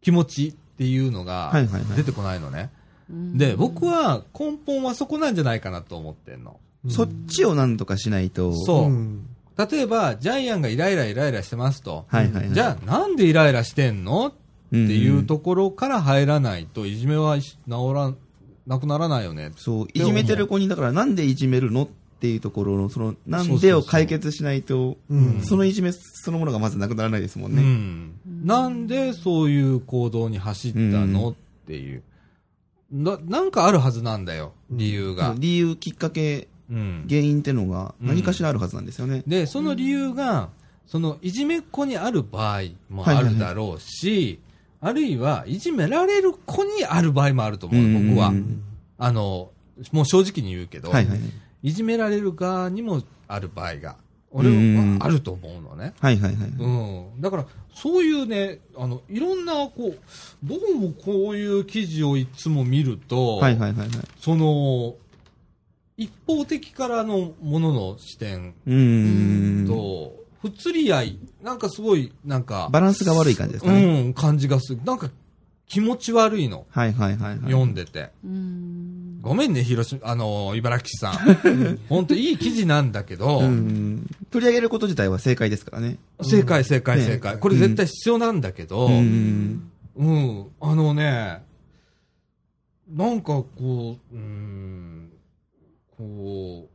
[0.00, 2.70] 気持ちっていうのがはいはいはい出てこないのね。
[3.10, 6.58] うんで、僕は根本はそこなんじゃないかなと思ってんの。
[6.88, 8.52] そっちをなんとかしないと。
[8.52, 8.88] そう。
[8.88, 9.26] ん
[9.56, 12.04] 例えば、ジャイアンがイライライライラしてますと。
[12.08, 12.52] はいはいはい。
[12.52, 14.32] じゃあ、なんでイライラしてんの？
[14.72, 17.54] うんっていうところから入らないと、いじめは治
[17.94, 18.12] ら
[18.66, 19.52] なくならないよね。
[19.56, 21.84] そう、いじめてる子に、だからなんでいじめるの？
[21.84, 21.88] っ
[22.18, 27.62] ていうところの、その、なんでを解決しないと、うんそのいじめそのものがまずなくならないですもんうね。
[27.62, 28.14] ん。
[28.44, 31.34] なんでそういう行動に走ったの、うんっ
[31.66, 32.02] ていう。
[32.90, 35.34] な、なんかあるはずなんだよ、理由が。
[35.38, 37.06] 理由、きっかけ、うん。
[37.08, 39.22] 原因ってのが何かしらあるはずなんですよね。
[39.26, 40.50] で、その理由が、
[40.86, 44.40] その、いじめっ子にある場合もあるだろうし、
[44.80, 48.32] あるいは、いじめられる子にある場合もあると思う、僕はう。
[48.34, 48.62] ん
[48.98, 49.50] あの、
[49.92, 51.20] もう正直に言うけど、はいはい。
[51.62, 53.96] いじめられる側にもある場合が、
[54.38, 55.94] 俺うんはあると思うのね。
[56.00, 56.50] はいはいはい。
[56.50, 56.68] う
[57.18, 57.20] ん。
[57.20, 59.98] だから、そういうね、あの、いろんな、こう、
[60.44, 63.98] どうもこういう記事をいつも見ると、はいはいはいはい。
[64.20, 64.94] その、
[65.96, 69.66] 一方的からのものの視点うーん。
[69.66, 74.08] と、不釣り合い、なんかすごい、なんか、バランスが悪い感じですかうね。
[74.10, 74.80] ん、感じがする。
[74.84, 75.10] なんか
[75.66, 77.38] 気持ち悪いの、はいはいはいはい。
[77.50, 78.10] 読んでて。
[78.24, 79.05] うん。
[79.26, 81.78] ごめんね、広島、あの、茨城さん。
[81.88, 84.06] 本当いい記事なんだけど、うん。
[84.30, 85.98] 取り上げること自体は正解ですからね。
[86.22, 87.38] 正解、正解、ね正解。
[87.38, 90.46] これ絶対必要なんだけど、ううん、ん。
[90.60, 91.42] あのね、
[92.88, 95.10] なんかこう、うん、
[95.96, 96.68] こ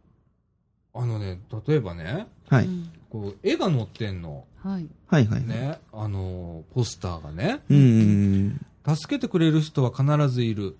[0.93, 2.66] う、あのね、例えばね、はい。
[2.66, 4.45] うんこう、絵が載ってんの。
[4.64, 4.88] はい。
[5.08, 5.45] はいはい。。
[5.45, 8.66] ね、あの、ポスターがね、うん。
[8.88, 10.78] 助けてくれる人は必ずいる。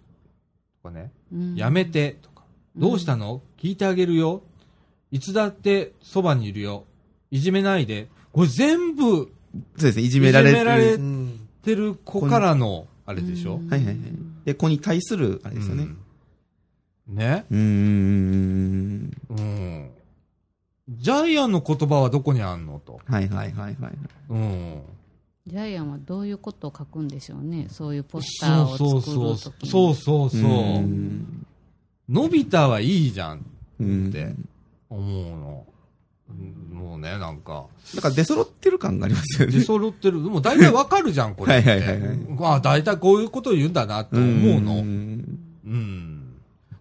[0.82, 2.44] とかね、うんやめて、とか、
[2.76, 3.42] どうしたの？
[3.58, 4.42] 聞いてあげるよ。
[5.12, 6.86] いつだってそばにいるよ。
[7.30, 8.08] いじめないで。
[8.32, 9.32] これ全部、そう
[9.82, 10.96] ですね、いじめられいじめられる。
[10.96, 11.48] うん。
[11.64, 13.98] てる子からの、あれでしょ、うんはいはいはい。
[14.46, 15.84] で、子に対する、あれですよね。
[15.84, 15.98] うん
[17.08, 17.46] ね？
[17.52, 19.12] うーん。
[19.30, 19.90] うん。
[20.90, 22.80] ジャイアンの言葉はどこにあんの？
[22.80, 23.02] と。
[23.06, 23.94] はいはいはいはい。
[24.30, 24.82] うん。
[25.48, 27.68] ジャイアンはどういうことを書くんでしょうね？
[27.70, 29.96] そういうポスターを作るそうときそう。
[29.96, 30.38] そうそ
[32.26, 33.46] うび太はいいじゃん
[33.80, 34.34] うんって
[34.90, 35.66] 思うの。
[36.30, 37.66] うんもうね、なんか。
[37.96, 39.62] だから出揃ってる感がありますよね出。
[39.62, 40.18] 揃ってる。
[40.20, 41.70] もう大体わかるじゃん、これって。
[41.70, 44.76] はいはいはいはいまあ大体こういうことを言うんだなって思うの。
[44.76, 46.34] んうん。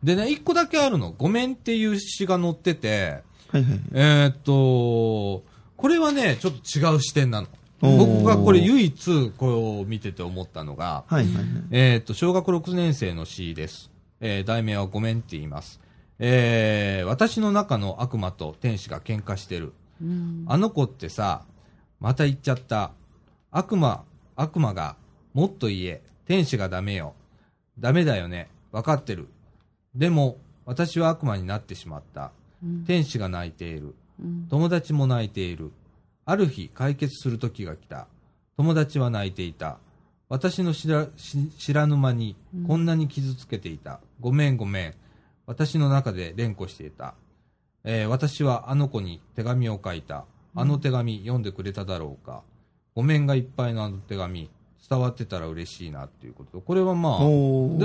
[0.02, 1.12] でね、一個だけあるの。
[1.16, 3.80] ごめんっていう詩が載ってて、はいはい。
[3.92, 5.44] えーっと、
[5.76, 7.48] これはね、ちょっと違う視点なの。
[7.80, 11.44] 僕がこれ唯一、これを見てて思ったのが、はいはいはい。
[11.70, 13.90] えーっと、小学6年生の詩です。
[14.20, 15.80] えー題名はごめんって言います。
[16.18, 19.72] えー私の中の悪魔と天使が喧嘩してる。
[20.02, 21.44] うんあの子ってさ、
[22.00, 22.92] また言っちゃった。
[23.50, 24.04] 悪魔、
[24.36, 24.96] 悪魔が、
[25.32, 26.02] もっと言え。
[26.26, 27.14] 天使がダメよ。
[27.78, 28.48] ダメだよね。
[28.72, 29.28] わかってる。
[29.94, 32.30] でも、私は悪魔になってしまった。
[32.62, 33.94] うん天使が泣いている。
[34.22, 35.72] うん友達も泣いている。
[36.24, 38.06] ある日、解決する時が来た。
[38.56, 39.78] 友達は泣いていた。
[40.28, 42.36] 私の知らし知らぬ間に
[42.68, 44.00] こんなに傷つけていた。
[44.20, 44.94] ごめんごめん。
[45.46, 47.14] 私の中で連呼していた。
[47.82, 50.24] えー私はあの子に手紙を書いた。
[50.54, 52.42] あの手紙読んでくれただろうか。
[52.94, 54.50] ごめんがいっぱいのあの手紙、
[54.88, 56.64] 伝わってたら嬉しいなっていうことで。
[56.64, 57.24] これはまあ、で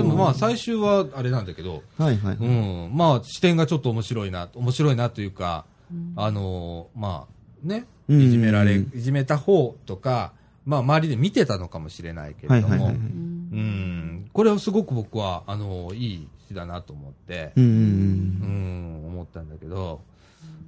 [0.02, 2.36] もまあ最終はあれなんだけど、はいはい。
[2.36, 7.35] うん、まあ視点がちょっと面白いな、面白いなというか、うんあのーまあ
[7.66, 8.20] ね、うん。
[8.20, 10.32] いじめられ、いじめた方とか、
[10.64, 12.86] まあ周りで見てたのかもしれないけれども。
[12.86, 17.60] うんうん、これはすごく僕は、あのーいい詩だなと思って、う。
[17.60, 20.02] うんん、思ったんだけど、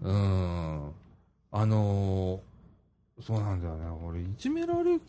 [0.03, 0.90] うん、
[1.53, 5.01] あのーそうなんだよね、俺、いじめられ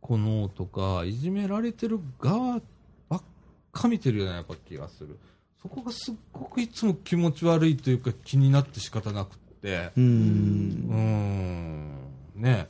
[0.00, 2.60] 子のとか、いじめられてる側
[3.08, 3.22] ばっ
[3.70, 5.18] か見てるようなやっぱ気がする。
[5.60, 9.92] そこがすっごくいつも気持ち悪いというか気になって仕方なくう。
[9.96, 10.04] うん
[10.90, 11.96] ん、
[12.36, 12.68] ね。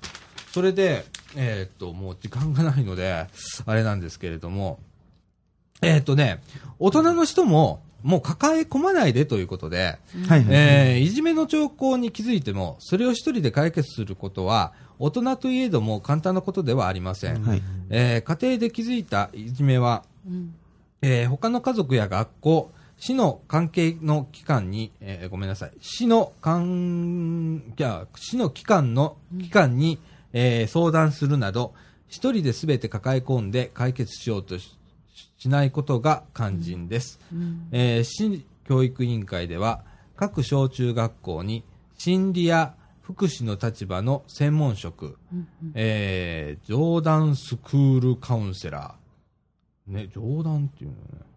[0.52, 1.04] それで、
[1.36, 3.26] えーっと、もう時間がないので、
[3.66, 4.80] あれなんですけれども、
[5.82, 6.42] えーっとね、
[6.78, 10.46] 大人の人も、もう抱え込まないでということで、はいはい。
[10.50, 17.42] えーいじめの兆候に気づいても、それを一人で解決することは、大人といえども簡単なことではありません。
[17.42, 17.62] はい。
[17.90, 20.54] えー家庭で気づいたいじめは、うん
[21.02, 29.98] えー他の家族や学校、市の関係の機関に、えーごめんなさい、市の関、いや、市の機関の、機関に、
[30.34, 31.72] えー相談するなど、
[32.08, 34.76] 一人で全て抱え込んで解決しようとし
[35.38, 37.18] しないことが肝心です。
[37.32, 37.68] うん。
[37.72, 39.82] えー市教育委員会では、
[40.14, 41.64] 各小中学校に
[41.96, 51.29] 心理や福祉の立場の専門職、うんえー、ジョーダンスクールカウンセラー、ね、ジョーダンっていうのね、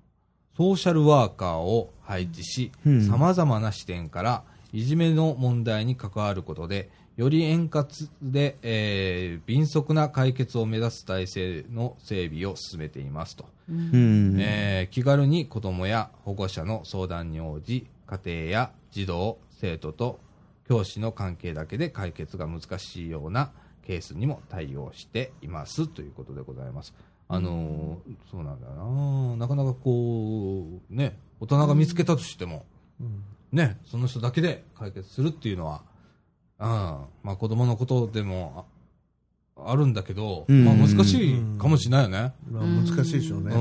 [0.58, 7.88] ソーシャルワーカーを配置し、うん様々な視点からいじめの問題に関わることで、より円滑
[8.22, 13.46] で、えー迅速な解決を目指す体制の整備を進めていますと。
[13.70, 14.38] うん。
[14.40, 20.20] えー気軽に子供や保護者の相談に応じ、家庭や児童、生徒と
[20.68, 23.52] 教師の関係だけで解決が難しいような
[23.86, 26.94] ケースにも対応していますということでございます。
[27.30, 32.66] あのーそうなんだよななかなかこう、ね、大人が見つけたとしても、
[33.52, 35.82] ね、その人だけで解決するっていうのは、
[36.60, 36.68] うん、
[37.24, 38.66] まあ子供のことでも
[39.56, 42.34] ああるんだけど、うんまあ難しいかもしれないよね。
[42.52, 43.54] まあ難しいでしょうね。
[43.56, 43.58] う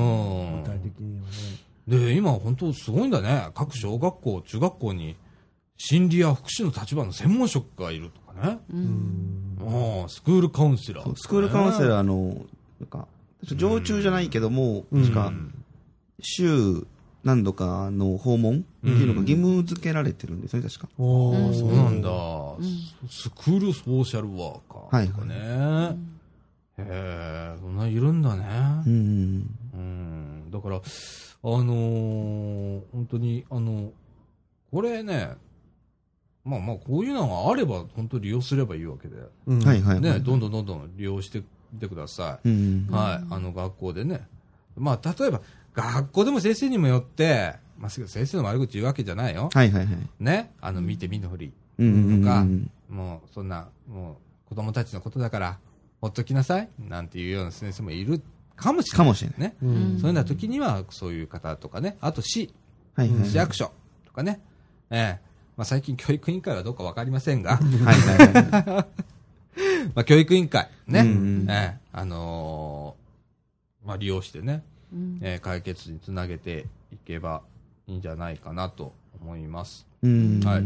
[0.59, 2.07] ん具体的にはね。
[2.07, 3.49] で、今本当すごいんだね。
[3.53, 5.15] 各小学校、中学校に
[5.77, 8.59] 心理や福祉の立場の専門職がいるとかね。
[8.73, 11.87] うんああ、スクールカウンセラー、そうスクールカウンセー。
[11.87, 12.45] ラーの、
[12.79, 13.07] なんか、
[13.43, 15.33] 常駐じゃないけども、うん確か、
[16.21, 16.85] 週
[17.23, 20.89] 何度かの訪問っていうのが義務付けられてるんですね、確か。
[20.97, 22.09] おーうんそうなんだ、
[23.09, 24.59] スクールソーシャルワー
[24.91, 26.13] カーとかね。
[26.77, 28.43] へえ、そんないるんだね。
[28.87, 29.55] うん。
[29.73, 30.51] うん。
[30.51, 33.91] だから、あのー本当に、あの、
[34.71, 35.35] これね、
[36.43, 39.17] まあまあ、こういうのがあれば、本当利用すればいいわけで。
[39.65, 40.01] はいはい。
[40.01, 42.49] ね、どんどんどんどん利用してみてください。
[42.49, 42.87] うん。
[42.89, 44.27] はい、あの学校でね。
[44.77, 45.41] まあ、例えば、
[45.73, 49.49] 学校でも先生にもよって、まあ、先生の悪口言うわけじゃないよ。
[49.53, 49.97] はいはいはい。
[50.19, 51.49] ね、あの、見て見ぬふり。
[51.49, 52.71] とかうん。
[52.89, 54.15] もう、そんな、もう、
[54.49, 55.59] 子供たちのことだから、
[55.99, 56.69] ほっときなさい。
[56.79, 58.21] なんていうような先生もいる
[58.55, 58.97] かもしれない。
[58.97, 59.39] かもしれない。
[59.39, 59.55] ね。
[59.61, 61.97] うんそういうような時には、そういう方とかね。
[62.01, 62.53] あと、市、
[62.95, 63.29] はいはい。
[63.29, 63.71] 市役所
[64.05, 64.39] とかね。
[64.91, 68.85] ええまあ、最近教育委員会はどうかわかりませんが、はいはいはい。
[69.95, 71.01] まあ、教育委員会、ね。
[71.01, 71.11] うんう
[71.45, 77.41] んええあのーまあ、利用してね、うんえー解決につなげていけば
[77.87, 79.85] いいんじゃないかなと思います。
[80.01, 80.39] うん。
[80.43, 80.63] はい。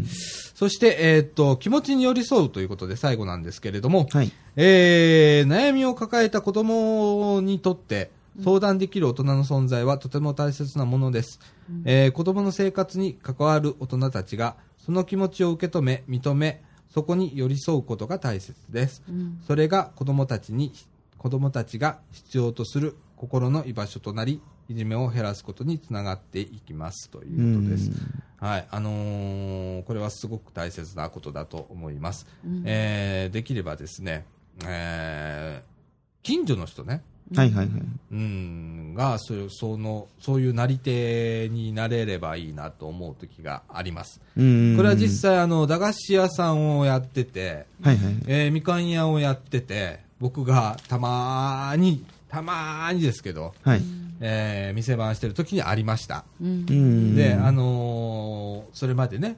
[0.56, 4.32] そして、えーっと、気持ちに寄り添うということで最後なんですけれども、はい。
[4.56, 8.12] えー悩みを抱えた子供にとって、
[8.44, 11.40] 相談できる大人の存在はとても大切なものです。
[11.86, 16.62] えー子供の生活に関わる大人たちが、その気持ちを受け止め、認め、
[16.98, 19.04] そこに寄り添うことが大切です。
[19.08, 20.74] うんそれが子供たちに、
[21.20, 27.92] 子供たちが必要とする心の居場所となり、いじめを減らすことにつながっていきますということです。
[28.40, 32.26] はい、あのーこれはすごく大切なことだと思います。
[32.44, 34.26] うんえーできればですね、
[34.66, 35.78] えー
[36.24, 37.04] 近所の人ね、
[37.36, 37.82] はいはいはい。
[38.12, 44.22] うん、が、そういう、その、そういうなり手になれればいいなと思う時があります。
[44.38, 44.76] うん。
[44.78, 48.16] これは実際、あの、駄菓子屋さんをやってて、はいはい。
[48.28, 53.82] えーみかん屋をやってて、僕がたまーに、たまーにですけど、はい。
[54.22, 56.24] えー店番してる時にありました。
[56.42, 57.16] うんうん。
[57.16, 59.36] で、あのーそれまでね、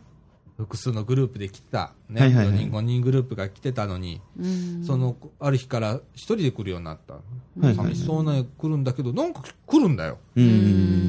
[0.60, 7.14] 複数のグループで来てた、ね、はいはいはい4人、5人グループが来てたのに、うんその、ある日から一人で来るようになった。
[7.14, 10.18] はいはい寂しそうな来るんだけど、なんか来るんだよ。
[10.36, 10.41] う。
[10.41, 10.47] うん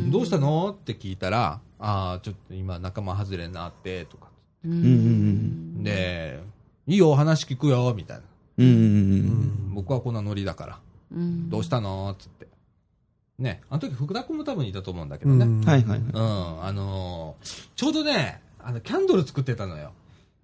[0.09, 0.71] んどうしたの？
[0.71, 4.29] って聞いたら、ああ、ちょっと今仲間外れになって、とか。
[4.65, 6.41] うんうんうんで、
[6.87, 8.23] いいよ、話聞くよ、みたいな。
[8.59, 8.67] うん。
[8.67, 9.75] うん。
[9.75, 10.81] 僕はこんなノリだから。
[11.13, 12.15] うんどうしたの？
[12.19, 12.47] つって。
[13.39, 15.47] ね、あの時福田君も多分いたと思うんだけどね。
[15.47, 16.11] うん、はいはいはい。
[16.15, 19.93] あのーちょうどね、あの、キャンドル作ってたのよ。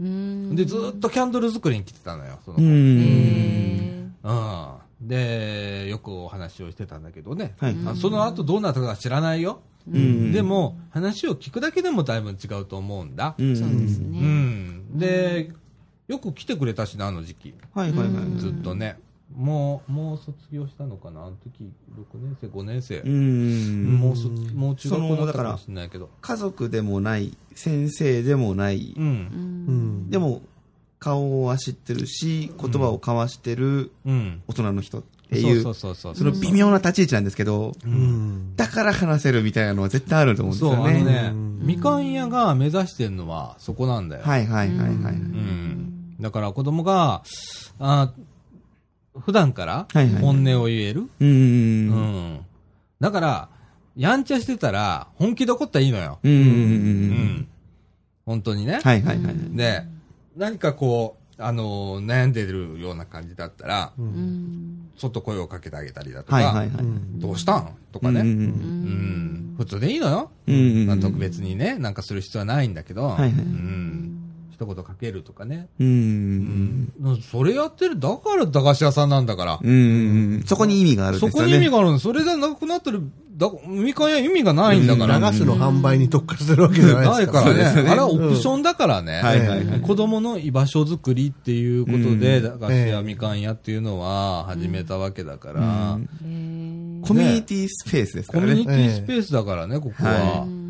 [0.01, 2.65] うんで、ずーっとキャンドル作りに来てたのよ、そのう子。
[2.67, 3.01] ん。
[3.01, 5.09] へうん。
[5.09, 7.55] で、よくお話をしてたんだけどね。
[7.61, 7.77] はい。
[7.87, 9.61] あその後どうなったかは知らないよ。
[9.91, 13.35] うんでも、話を聞くだけでもだいぶ違うと思うんだ。
[13.39, 14.99] そうですうねん。
[14.99, 15.51] で、
[16.09, 17.55] よく来てくれたしな、あの時期。
[17.73, 18.39] はいはいはい。
[18.41, 18.99] ずっとね。
[19.35, 21.23] もう、もう卒業したのかな？
[21.23, 23.01] あの時、6年生、5年生。
[23.01, 23.95] うん。
[23.97, 26.11] もうそ、もう中学校だったかもそのだからしれないけど。
[26.21, 30.11] 家族でもない、先生でもない、うん。
[30.11, 30.43] でも、
[30.99, 34.43] 顔は知ってるし、言葉を交わしてるうん。
[34.47, 37.89] 大人の人っていう、そうそうそうその微妙な立ち位置なんですけど、う。
[37.89, 41.01] うんんだから話せるみたいなのは絶対あると思うんですそう、よね。
[41.01, 44.23] あのねうん、みかん屋が目指してるのはそこなんだよ。
[44.23, 45.15] はいはいはいはい。
[45.15, 46.17] うん。
[46.21, 47.23] だから子供が、
[47.81, 48.13] あ
[49.21, 49.87] 普段から
[50.21, 51.09] 本音を言える？
[51.21, 51.29] うん。
[51.29, 52.41] うん。
[53.01, 53.49] だから、
[53.97, 56.19] やんちゃしてたら、本気で怒ったらいいのよ。
[56.23, 56.33] うん。
[56.33, 56.39] うん。
[56.39, 56.43] う。
[56.43, 56.53] うん
[57.41, 57.49] ん。
[58.27, 58.81] 本当にね。
[58.83, 59.35] はいはいはい。
[59.57, 59.83] で、
[60.37, 66.69] 何かこう、あの、悩んでるような感じだったら、ううんんちょっと声をかけてあげたりだとか、はいはいはい。
[66.69, 67.71] うんどうしたん？
[67.93, 68.21] とかね。
[68.21, 69.55] うんうん。
[69.59, 70.31] 普通でいいのよ。
[70.47, 70.87] うん。
[70.87, 74.26] まあ特別にね、なんかする必要はないんだけど、はいはいうん。
[74.57, 75.69] 一言かけるとかね。
[75.79, 75.85] う。
[75.85, 76.93] うんん。
[77.31, 79.59] それやってる、だから駄菓子屋さんなんだから。
[79.63, 80.43] うん。
[80.47, 81.53] そこに意味があるんそこですよね。
[81.53, 81.99] に意味があるの。
[81.99, 83.03] それがなくなってる、
[83.37, 85.19] だ、みかん屋意味がないんだから。
[85.19, 87.45] 流すの販売に特化してるわけじゃないですか。
[87.45, 87.53] ないからね。
[87.53, 89.21] そうですよねあれはオプションだからね。
[89.21, 98.53] はいはいはい子供の居場所づくりっていうことで、うん駄菓子屋みかん屋っていうのは始めたわけだから、コミュニティスペースですからね。
[98.53, 100.66] コミュニティスペースだからね、ここは。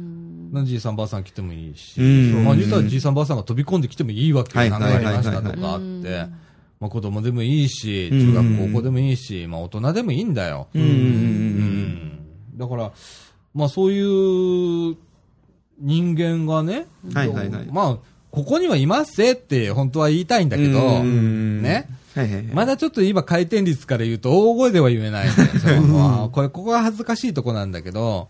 [0.65, 4.61] じいさんばあさん来てもいいし、うんまあ言ったらじいさんばあさんが飛び込んで来てもいいわけよ。
[4.61, 6.47] はいなんかありましたとはいかあっはいて。
[6.79, 10.69] まあ子供でもいいし、うん中学高校でもいいし、まあ大人でもいいんだよ。
[12.57, 12.93] だから、
[13.55, 14.01] まあそうい
[14.93, 14.97] う
[15.79, 17.99] 人間がね、はいはいはいまあ、
[18.31, 21.89] ここにはいますぜって本当は言いたいんだけど、うんね。
[22.15, 22.45] はいはいはい。
[22.45, 28.29] まだちょっと今回転率から言うと大声では言えないんだよそ これ、ここが恥ずかしいとこなんだけど、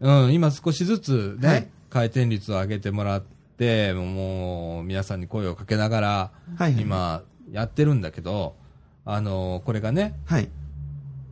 [0.00, 3.22] うん、今少しずつね、はい回転率を上げてもらっ
[3.56, 7.22] て、もう皆さんに声をかけながら、はいはい今
[7.52, 8.56] やってるんだけど、
[9.04, 10.48] あの、これがね、はい。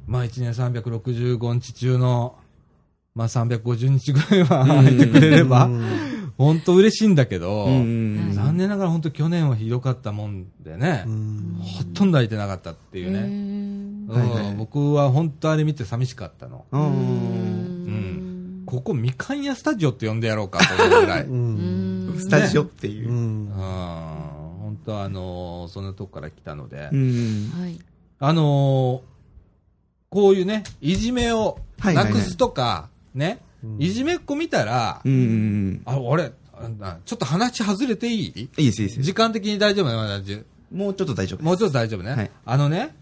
[0.06, 2.36] まあ1年365日中の
[3.14, 13.20] まあ350日ぐらいは空いてくれればう、ん本当嬉しいんだけど、うん残念ながら本当去年はひどかったもんでねう、んほとんど空いてなかったっていうね。
[13.20, 13.26] ね。
[13.26, 16.66] うんはいはい僕は本当あれ見て寂しかったの。
[16.70, 16.78] う。
[16.78, 18.21] うんん。
[18.72, 21.24] ここみかん屋スタジオって呼んでやろうかと思うぐらい。
[21.24, 23.12] ううんんスタジオっていうう。
[23.12, 26.88] ん本当あのーそんなとこから来たので。
[28.18, 29.00] あのー
[30.08, 33.42] こういうね、いじめをないくすとか、ね、
[33.78, 35.82] いじめっ子見たら、うん。
[35.84, 36.32] あ、俺、
[36.80, 38.24] あちょっと話外れていい？
[38.26, 39.02] いいです、いいです。
[39.02, 39.88] 時間的に大丈夫？
[40.74, 41.44] もうちょっと大丈夫です。
[41.44, 42.12] もうちょっと大丈夫ね。
[42.12, 42.96] はいあのね、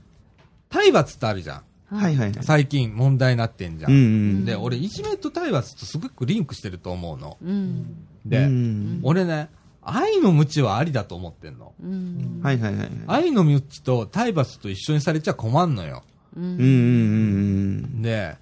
[0.68, 1.62] 体罰ってあるじゃん。
[1.90, 2.42] はいはいはい。
[2.42, 3.88] 最近問題になってんじゃ。
[3.88, 4.44] うんん。
[4.44, 7.36] で、俺、いじめと体罰とすごくリンクしてると思うの。
[7.42, 8.06] うん。
[8.24, 9.50] で、うん俺ね、
[9.82, 11.74] 愛の無知はありだと思ってんの。
[11.82, 12.40] うん。
[12.42, 12.90] はいはいはいはい。
[13.06, 16.04] 愛の無知と体罰と一緒にされちゃ困んのよ。
[16.36, 16.40] う。
[16.40, 18.36] うんんうんうんで、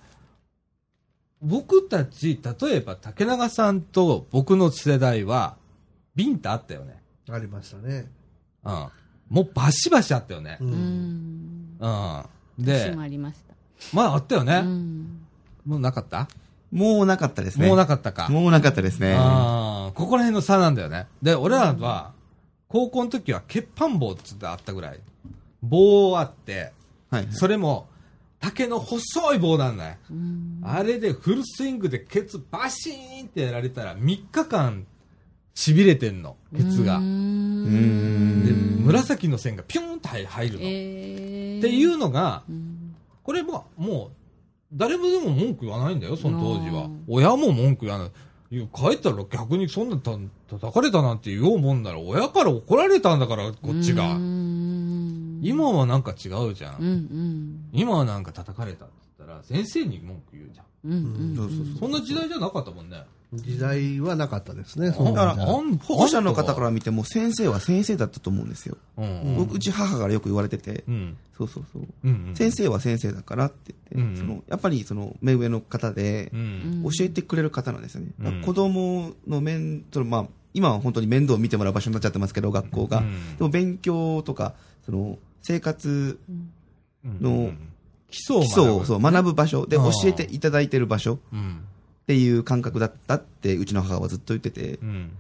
[1.41, 5.57] 僕たち、例えば竹永さんと僕の世代は、
[6.15, 7.01] ビンタあったよね。
[7.31, 8.11] ありましたね。
[8.65, 8.89] うん。
[9.29, 10.65] もうバシバシあったよねう。
[10.65, 11.77] うん。
[11.79, 12.23] うん。
[12.59, 13.55] 私でも、ありました。
[13.97, 14.63] まああったよね。
[14.65, 15.21] うん。
[15.67, 16.29] もうなかった？
[16.73, 16.79] うん。
[16.79, 17.67] もうなかったですね。
[17.69, 18.29] もうなかったか。
[18.29, 19.15] もうなかったですね。
[19.17, 21.07] ああ、ここら辺の差なんだよね。
[21.23, 22.13] で、俺らは、
[22.69, 25.01] 高校の時は鉄板棒ってってあったぐらい。
[25.63, 26.73] 棒あって、
[27.11, 27.29] はい。
[27.31, 27.89] それも、
[28.41, 29.95] 竹の細い棒なんだよ。
[30.11, 30.61] うん。
[30.63, 34.87] あれでフルスイングでケツバシーンってやられたら3日間
[35.55, 37.01] 痺れてんの、ケツがう。。
[37.01, 40.59] うんで、ん紫の線がピューンって入るの。
[40.61, 41.61] っええ。
[41.61, 42.95] ていうのが、うん。
[43.23, 44.17] これも、もう、
[44.73, 47.05] 誰もでも文句言わないんだよ、その当時はうん。
[47.09, 48.11] 親も文句言わない。
[48.51, 50.13] いや帰ったら逆にそんなた
[50.49, 54.15] 叩かれたなんて言おうもんなら親から怒られたんだから、こっちうが。
[54.15, 55.41] ん。
[55.43, 56.89] 今はなんか違うじゃうんん。
[56.89, 57.69] うん。
[57.73, 60.67] 今はなんか叩かれたって言ったら先生に文句言うじゃん。
[60.85, 63.03] うんそんな時代じゃなかったもんね。
[63.33, 64.91] 時代はなかったですね。
[64.93, 65.63] そだから、保
[65.97, 68.79] 護者の方から見ても先生は先生だったと思うんですよ。
[68.97, 69.35] うん。
[69.37, 71.17] 僕、うち母からよく言われてて、うん。
[71.37, 71.83] そうそうそう。
[72.05, 72.33] うん。
[72.35, 76.83] 先生は先生だからって言って、うんそのやっぱりその目上の方でうん。
[76.85, 78.09] 教えてくれる方なんですよね。
[78.19, 83.01] うん子供の面、そのまあ、今は本当に面倒を見てもらう場所になっちゃってますけど、学校が。
[83.01, 84.55] うんでも勉強とか、
[84.87, 86.19] その生活
[87.21, 87.53] の
[88.11, 91.19] 基礎を学ぶ場所であ教ーえていただいてる場所
[92.09, 92.17] っうん。
[92.19, 95.11] ていう感覚だったって、うちの母はずっと言ってて、うん。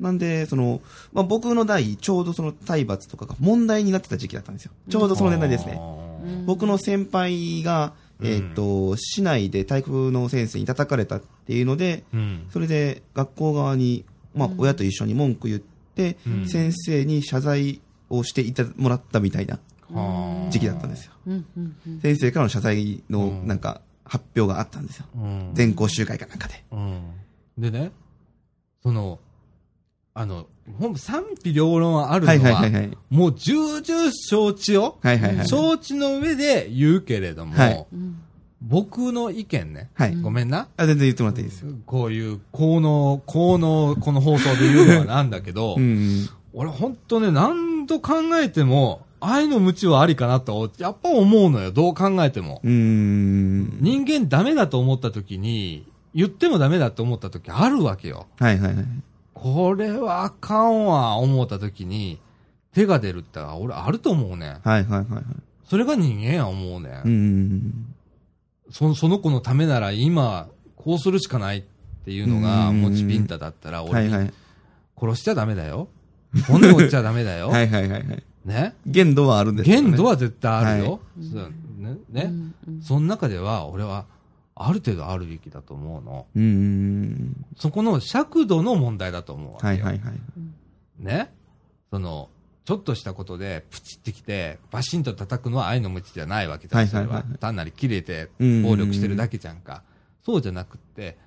[0.00, 0.82] なんで、その、
[1.12, 4.72] まあ、僕の代、ちょうどその体罰とかが問題になってた時期だったんですよ。
[4.88, 5.80] ちょうどその年代ですね。
[5.98, 6.04] うん
[6.46, 7.92] 僕の先輩が、
[8.22, 12.46] えっ、と、市内で体育の先生に叩かれたっていうので、うん。
[12.50, 19.58] それで学校側に、まあ、親と一緒に文句言って、うん先生に謝罪をしていたもらったみたいな
[19.92, 21.12] はあ時期だったんですよ。
[21.26, 22.00] うんうんうん。
[22.00, 25.06] 先生からの謝罪のうんなんか発表があったんですよ。
[25.16, 26.64] うん全校集会かなんかで。
[26.70, 27.02] うん。
[27.58, 27.92] でね、
[28.82, 29.18] その、
[30.12, 30.46] あの、
[30.78, 32.98] ほん賛否両論はあるのはは、いはいはいはい。
[33.10, 34.98] もう重々承知よ。
[35.02, 35.48] はいはいはい。
[35.48, 38.20] 承知の上で言うけれども、はいうん
[38.66, 40.16] 僕の意見ね、はい。
[40.16, 40.68] ごめんな。
[40.78, 41.72] あ、全然言ってもらっていいですよ。
[41.84, 46.26] こういう、効能、効能、この放送で言うのはなんだけど、うん。
[46.54, 52.60] 俺本当ね、何度考えても、愛の無知はありかなと、やっぱ思うのよ、どう考えても。
[52.64, 53.78] うん。
[53.80, 58.26] 人間ダメだと思った時に、言ってもダメだと思った時あるわけよ。
[58.38, 58.86] はいはいはい。
[59.32, 62.18] これはあかんわ、思った時に、
[62.72, 64.58] 手が出るって、俺あると思うね。
[64.64, 65.24] はいはいはいはい。
[65.68, 67.02] それが人間や思うね。
[67.04, 67.94] うん。
[68.70, 71.62] そのその子のためなら今、こうするしかないっ
[72.04, 74.08] ていうのが、うんもちピンタだったら、俺。
[74.96, 75.88] 殺しちゃダメだよ。
[76.46, 77.48] 骨折っちゃダメだよ。
[77.50, 78.22] はいはいはいはい。
[78.44, 78.74] ね？
[78.86, 80.90] 限度はあるんですよね限度は絶対あるよ。
[80.92, 81.96] はいそうね。
[82.10, 82.24] うね。
[82.24, 84.06] んうんその中では、俺は、
[84.54, 86.26] ある程度あるべきだと思うの。
[86.34, 87.44] うん。
[87.56, 89.72] そこの尺度の問題だと思うわけよ。
[89.72, 90.20] はいはいはい。
[90.98, 91.32] ね？
[91.90, 92.28] その、
[92.64, 99.82] ちょっとしたことで、プチってきて、バシンと叩くのは愛の無知じゃないわけだ、はいそれははいはいはい単なり切れて、うん暴力してるだけじゃんか。
[100.24, 101.18] そうじゃなくって、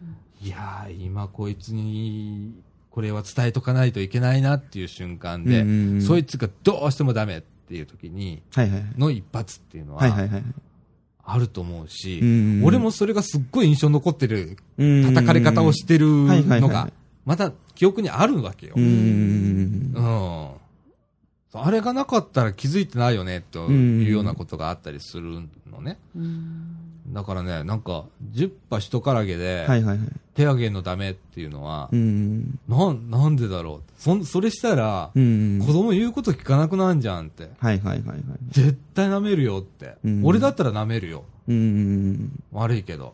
[0.41, 2.53] いやー、今こいつに、
[2.97, 8.41] これは伝えとかないといけないなっていう瞬間で、うんそいつがどうしてもダメっていう時に。
[8.97, 10.03] の一発っていうのは。
[11.23, 16.93] あると思うし、うん俺もそれがすっごい印象に残ってるうん叩かれ方をしてるのがい、
[17.23, 18.73] また記憶にあるわけよ。
[18.75, 19.93] ううん。
[19.93, 20.49] ん。
[21.53, 25.99] あれがなかったら気づいてないよね、というようなことがあったりするのね。
[26.15, 26.77] うん
[27.09, 30.07] だからね、なんか、十羽一からげで、はいはいはい。
[30.33, 32.59] 手上げるのダメっていうのはう、ん。
[32.67, 33.91] なん、なんでだろう？
[33.97, 35.59] そ、それしたら、うん。
[35.65, 37.49] 子供言うこと聞かなくなんじゃんって。
[37.59, 38.19] はいはいはいはい。
[38.49, 39.95] 絶対舐めるよって。
[40.03, 41.23] うん俺だったら舐めるよ。
[41.47, 42.43] うん。
[42.51, 43.13] 悪いけど。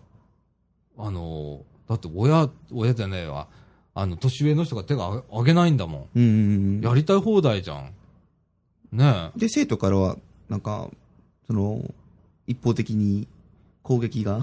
[0.97, 3.47] あの、だって親、親じゃねえわ。
[3.93, 6.81] あの、年上の人が手があ上げないんだもうんうんん。
[6.81, 7.91] やりたい放題じゃん。
[8.91, 9.39] ねえ。
[9.39, 10.17] で、生徒からは、
[10.49, 10.89] なんか、
[11.45, 11.79] その、
[12.47, 13.27] 一方的に
[13.83, 14.41] 攻撃が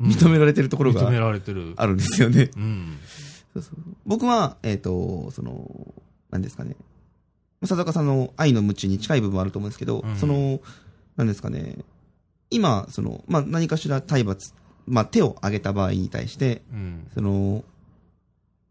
[0.00, 1.74] うん認められてるところ認めがられてる。
[1.76, 2.50] あるんですよね。
[2.56, 2.98] うん。
[3.54, 3.74] そうそう
[4.06, 5.94] 僕は、えっ、と、その、
[6.30, 6.76] 何ですかね。
[7.60, 10.60] 佐坂さんの愛の無知に近い部分はあると思うんですけど、うんその、
[11.16, 11.78] 何ですかね。
[12.50, 14.54] 今、その、まあ、何かしら体罰、
[14.86, 17.06] まあ、手を挙げた場合に対して、うん。
[17.12, 17.64] その、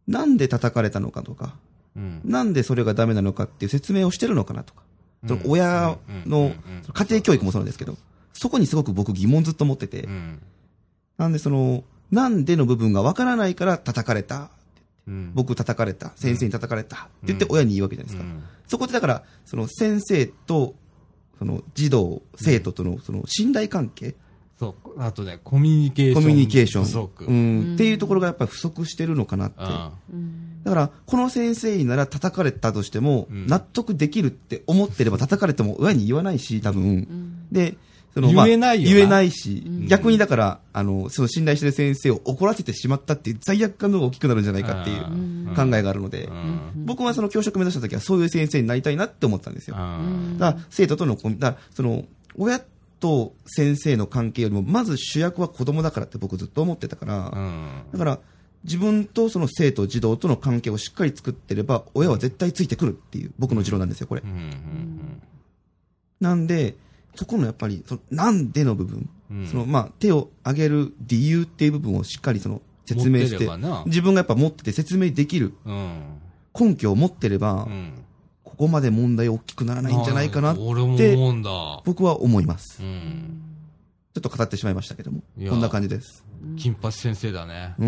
[0.07, 1.55] なんで叩かれたのかとか、
[1.95, 2.21] うん。
[2.23, 4.83] なんでそれがダメなのかっていう説明をしてるのかなとか、
[5.27, 6.53] その親の
[6.93, 7.97] 家庭教育もそうなんですけど、
[8.39, 10.41] そこにすごく僕疑問ずっと持ってて、うん。
[11.17, 14.49] なんでその、なんでの部分がわからないから叩かれた。
[15.07, 15.31] うん。
[15.33, 16.11] 僕叩かれた。
[16.15, 16.95] 先生に叩かれた。
[16.95, 18.29] って言って親に言うわけじゃないですか。
[18.29, 20.75] うんそこでだから、その先生と、
[21.39, 24.13] その児童、生徒とのその信頼関係、
[24.59, 25.01] そう。
[25.01, 26.21] あとね、コミュニケーション。
[26.23, 26.83] コミュニケーション。
[26.83, 27.25] 不足。
[27.25, 27.71] ううん。
[27.71, 27.75] ん。
[27.75, 29.57] っていうところがやっぱり不足してるのかなって。
[30.11, 36.83] うんだから、この先生になら叩かれたとしても、うん納得できるって思ってれば叩かれても親に言わないし、多分。
[36.83, 37.77] うんで、
[38.17, 46.85] その、言えない言えないし、うん逆にだから、あの、その信頼してる先生を怒らせてしまったっていう罪悪感の方が大きくなるんじゃないかっていううん考えがあるので、うん。
[46.85, 49.77] 僕はその教職目指した時はそういう先生になりたいなって思ったんですよ。
[49.77, 50.37] うん。
[50.39, 52.05] だから、生徒とのコミ、だから、その、
[52.35, 52.59] 親
[52.99, 57.69] と先生の関係よりも、まず主役は子供だからって僕ずっと思ってたから、うん。
[57.93, 58.19] だから、
[58.63, 64.27] 自分とその生徒、児童との関係をしっかり作ってれば、親は絶対ついてくるっていう、僕の持論なんですよ、これう。
[64.27, 65.21] ん。
[66.19, 66.75] なんで、
[67.17, 69.47] そこのやっぱり、そのなんでの部分、うん。
[69.47, 73.49] その、まあ、手を挙げる理由っていう部分をしっかりその、説明して
[73.87, 76.03] 自分がやっぱ持ってて説明できるうん。
[76.57, 77.93] 根拠を持ってれば、うん。
[78.43, 80.61] ここまで問題大きくならないんじゃないかなって。
[81.85, 82.81] 僕は思います。
[82.81, 83.41] うん。
[84.13, 86.25] ちょっと語ってしまいましたけどもこんな感じです。
[86.55, 87.75] 金八先生だね。
[87.77, 87.85] うー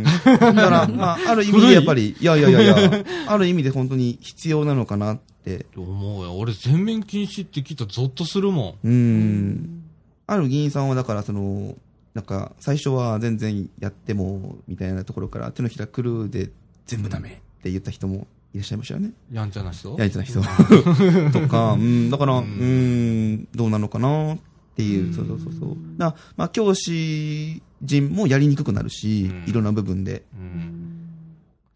[0.00, 0.04] ん。
[0.04, 5.35] だから、まあ、ある意味でやっぱり、いやいやいやいや、ある意味で本当に必要なのかなって、
[5.74, 6.36] と思うよ。
[6.36, 9.82] 俺全面禁止って聞いたらゾッとするもうーん。
[10.26, 11.76] ある議員さんはだから、その、
[12.14, 16.50] なんか、最初は全然やっても、みたいなところから、手のひら狂うで
[16.86, 17.32] 全部ダメっ
[17.62, 19.08] て言った人もいらっしゃいましたよね。
[19.08, 19.34] ん。
[19.34, 19.94] やんちゃな人？
[19.98, 24.38] やりたい人とか、うん、だから、ううんん、どうなのかなっ
[24.74, 25.76] ていう、そうそうそうそう。
[25.96, 30.24] だまあ、教師陣もやりにくくなるしうん、いろんな部分で。
[30.34, 31.08] うん。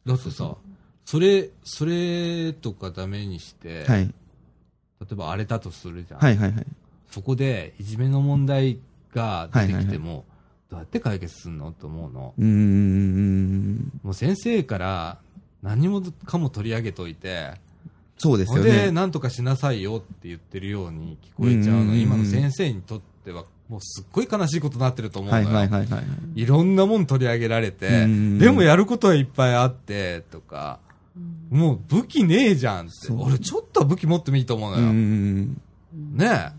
[0.06, 0.56] だってさ、
[1.10, 4.02] それ、それとかダメにして、はい。
[5.00, 6.20] 例えば荒れたとするじゃん。
[6.20, 6.66] はいはいはい。
[7.10, 8.78] そこでいじめの問題
[9.12, 10.22] が出てきても、はい
[10.70, 12.32] どうやって解決するのと思うの？
[12.38, 13.90] うーん。
[14.04, 15.18] もう先生から
[15.64, 17.54] 何もかも取り上げといて、
[18.18, 18.92] そうですそれでよね。
[18.92, 21.90] 何とかしなさいよって言ってるように聞こえちゃうの。
[21.90, 25.50] うん今の先生にとっては、もうすっごい悲しいことになってると思うのはいよ。
[25.50, 26.40] はいはいはい。
[26.40, 30.78] いろんなもん取り上げられて、うんでもやることはいっぱいあって、とか、
[31.50, 33.12] もう武器ねえじゃんって。
[33.12, 34.92] 俺ちょっとは武器持ってもいいと思うのうよ。
[34.92, 35.60] ん。
[36.14, 36.52] ね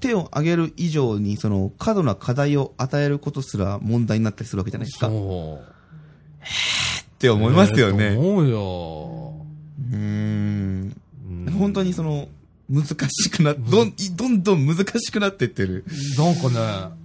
[0.00, 4.80] 手を挙げる以上に、その、過度な課題を与えることすら問題になったりするわけじゃえ。
[4.80, 5.06] ないですか。
[5.08, 7.18] っそう。
[7.18, 8.16] て思いますよええとね。
[8.16, 9.46] 思うよ。
[9.90, 10.96] うーん。
[11.28, 12.28] うん本当にその、
[12.68, 15.84] 難しくな、どん、どんどん難しくなってってる。
[16.18, 16.96] なんかね、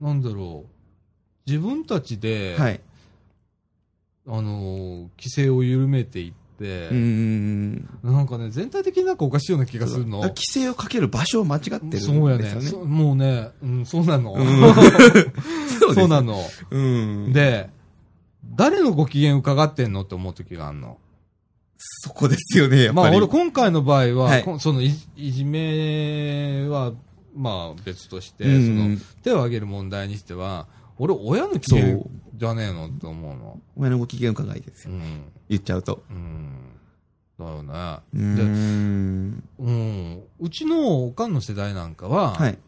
[0.00, 1.50] なんだろう。
[1.50, 2.80] 自分たちで、はい。
[4.26, 6.34] あのー、規制を緩めていって。
[6.60, 10.20] なんかね、全体的になんかおかしいような気がするの。
[10.20, 12.72] 規制をかける場所を間違ってるんですそうやよね。
[12.84, 14.36] もうね、うん、そうなの。
[15.80, 16.40] そうそうなの。
[16.70, 17.32] うん。
[17.32, 17.70] で、
[18.54, 20.98] 誰のご機嫌伺ってんのって思う時があるの。
[21.76, 23.10] そこですよね、やっぱり。
[23.10, 26.92] まあ俺今回の場合は、はいこそのいいじめは、
[27.34, 30.66] まあ別として、うんその手を挙げる問題にしては、
[30.98, 31.98] 俺親の機嫌
[32.36, 33.60] じゃねえのって思うの？
[33.76, 34.92] 親のご機嫌伺いですよ。
[34.92, 35.22] うん。
[35.48, 36.02] 言っちゃうと。
[36.10, 36.50] うん。
[37.38, 37.72] だよね。
[38.14, 39.42] うーん。
[39.58, 40.22] うん。
[40.40, 42.58] うちのおかんの世代なんかは、はい。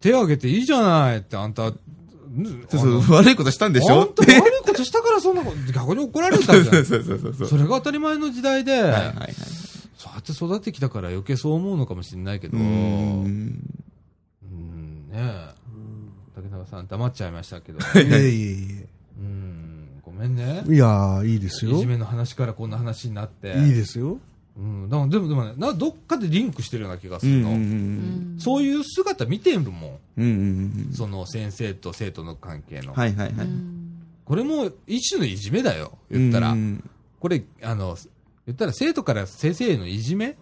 [0.00, 4.00] 手挙げていいじゃないってあんた、そうそう、悪いことしたんでしょ？
[4.02, 6.84] あんた悪いことしたからそんなこと、逆に怒られたじゃん。
[6.84, 7.48] そ うそうそうそうそう。
[7.48, 9.34] それが当たり前の時代で、はいはいはい。
[9.96, 15.08] そうやって育ってきたから余計そう思うのかもしれないけど、うーうんん。
[15.10, 15.54] ねえ。
[16.34, 18.84] 竹中さん黙っちゃいましたけど、いえいえい
[20.20, 20.62] めんね。
[20.68, 20.74] え。
[20.74, 21.72] いやー、いいですよ。
[21.72, 23.58] いじめの話からこんな話になって。
[23.58, 24.18] いいですよ。
[24.56, 27.50] うん、だからでもでもね、などっかでリンクしてるような気がすうんるの。
[27.50, 29.72] うんそういう姿見てるもん。
[30.18, 30.24] うん。
[30.24, 30.30] うん
[30.88, 32.92] うんその先生と生徒の関係の。
[32.92, 33.48] はいはいはい。
[34.24, 36.52] これも一種のいじめだよ、言ったら。
[36.52, 36.84] うん
[37.20, 37.98] これ、あの、
[38.46, 40.36] 言ったら生徒から先生へのいじめ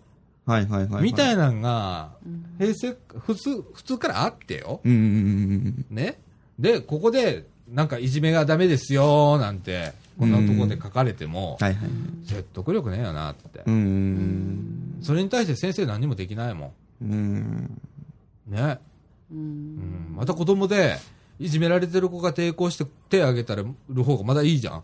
[0.47, 1.03] はいはいはい。
[1.03, 1.35] みたい。
[1.35, 2.13] いなのが、
[2.59, 4.81] 平成、普通、普通からあってよ。
[4.85, 6.21] うんうんうんね。
[6.59, 11.91] で、ここでなんかいじめがダメですよなんて、こんなところで書かれても、はいはい。
[12.25, 13.71] 説得力ねえよなってう。
[13.71, 14.99] ん。
[15.03, 17.09] それに対して先生何もできないもうん。
[17.09, 17.81] ん。
[18.47, 18.79] ね。
[20.15, 20.97] また子供で、
[21.39, 24.83] いじめられてる子が抵抗して手挙げたらる方がまだいいじゃん。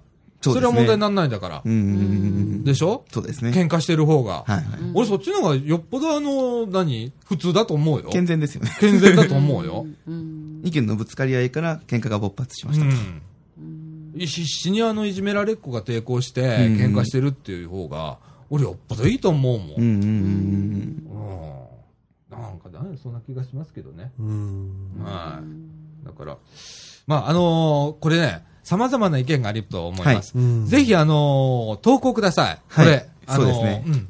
[0.53, 1.63] それは問題にならないんだから。
[1.65, 2.65] うん。
[2.65, 3.05] でしょ？
[3.13, 3.51] そうですね。
[3.53, 4.45] 喧嘩してる方が。
[4.47, 4.65] はいはい。
[4.95, 7.13] 俺そっちの方がよっぽどあの、何？
[7.25, 8.11] 普通だと思うよ。
[8.11, 8.71] 健全ですよね。
[8.81, 9.87] 健全だと思うよ。
[10.07, 12.85] う ん意見のぶつかり合いから喧嘩が勃発しました。
[12.87, 13.23] うん。
[14.19, 18.19] 必死にあのいじめられっ子が抵抗してうん喧嘩してるっていう方が、
[18.51, 19.69] 俺よっぽどいいと思うもん。
[19.77, 21.05] うんうんうんうん
[22.31, 24.11] なんかだね、そんな気がしますけどね。
[24.19, 24.71] うん。
[25.05, 26.07] はい。
[26.07, 26.37] だから、
[27.07, 30.37] まあ、あのーこれね、様々な意見があると思います。
[30.37, 32.59] うんぜひ、あのー投稿ください。
[32.75, 32.87] これ。
[32.89, 34.09] はいあのーそうですねん。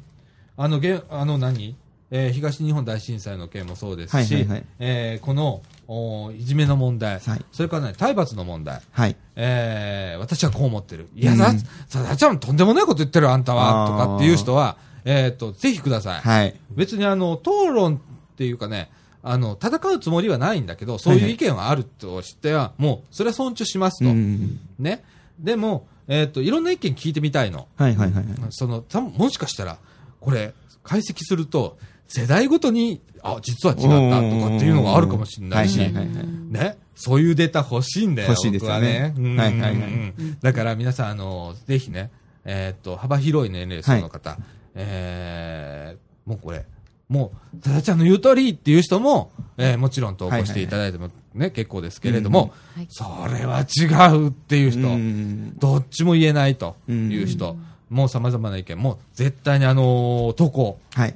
[0.57, 1.75] あの、げあの何？
[2.11, 9.15] えー東日本大震災の件もそうですし、はいはいはいえーこの、おいじめの問題、はいそれからね、体罰の問題、はい。
[9.35, 11.09] えー私はこう思ってる。
[11.15, 11.53] いや、うんさ、
[11.87, 16.21] さだちゃんとんでもないこと言ってるあんたは、とかっていう人は、えっ、と、ぜひください。
[16.21, 16.55] はい。
[16.71, 18.89] 別にあの、討論っていうかね、
[19.27, 24.11] あの、戦うつもりはないんだけど、そういう意見はあるとしては、もう、それは尊重しますと。
[24.11, 24.59] うん。
[24.77, 25.03] ね。
[25.39, 27.67] でも、えっ、と、いろんな意見聞いてみたいの。
[27.75, 28.35] はいはいはいはい。
[28.51, 29.79] その、たもしかしたら、
[30.19, 30.53] これ、
[30.83, 36.77] 解析すると、世代ごとに、あ、実は違ったとかっていうのがあるかもしれないし、はいはいはいはいね。
[36.93, 38.29] そういうデータ欲しいんだよ。
[38.29, 39.37] 欲しいですよね僕はね。
[39.39, 42.11] はいはいはいだから皆さん、あの、ぜひね、
[42.45, 44.37] えーっと、幅広い年齢層の方、
[44.75, 46.65] えー、もうこれ、
[47.07, 57.55] もう、ただちゃんの言う通りっていう人も、えーもちろん投稿していただいてもね、結構ですけれども、はいそれは違うっていう人、うんどっちも言えないという人、
[57.89, 61.15] もう様々な意見、もう絶対にあのー投稿、はい。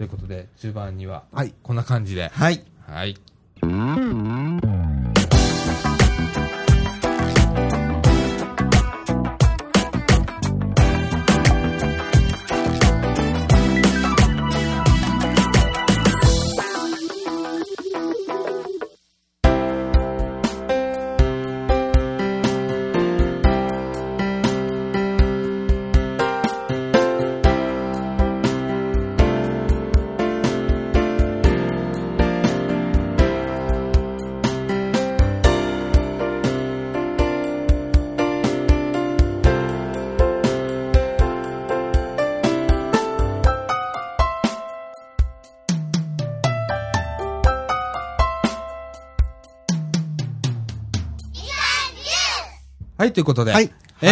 [0.00, 1.52] ということで、中盤には、はい。
[1.62, 2.64] こんな感じで、はい。
[2.86, 3.18] はい。
[53.20, 53.70] ということで、はい
[54.00, 54.10] えー、